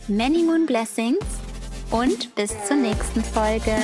Many 0.06 0.44
Moon 0.44 0.64
Blessings 0.64 1.18
und 1.90 2.32
bis 2.36 2.54
zur 2.66 2.76
nächsten 2.76 3.24
Folge. 3.24 3.74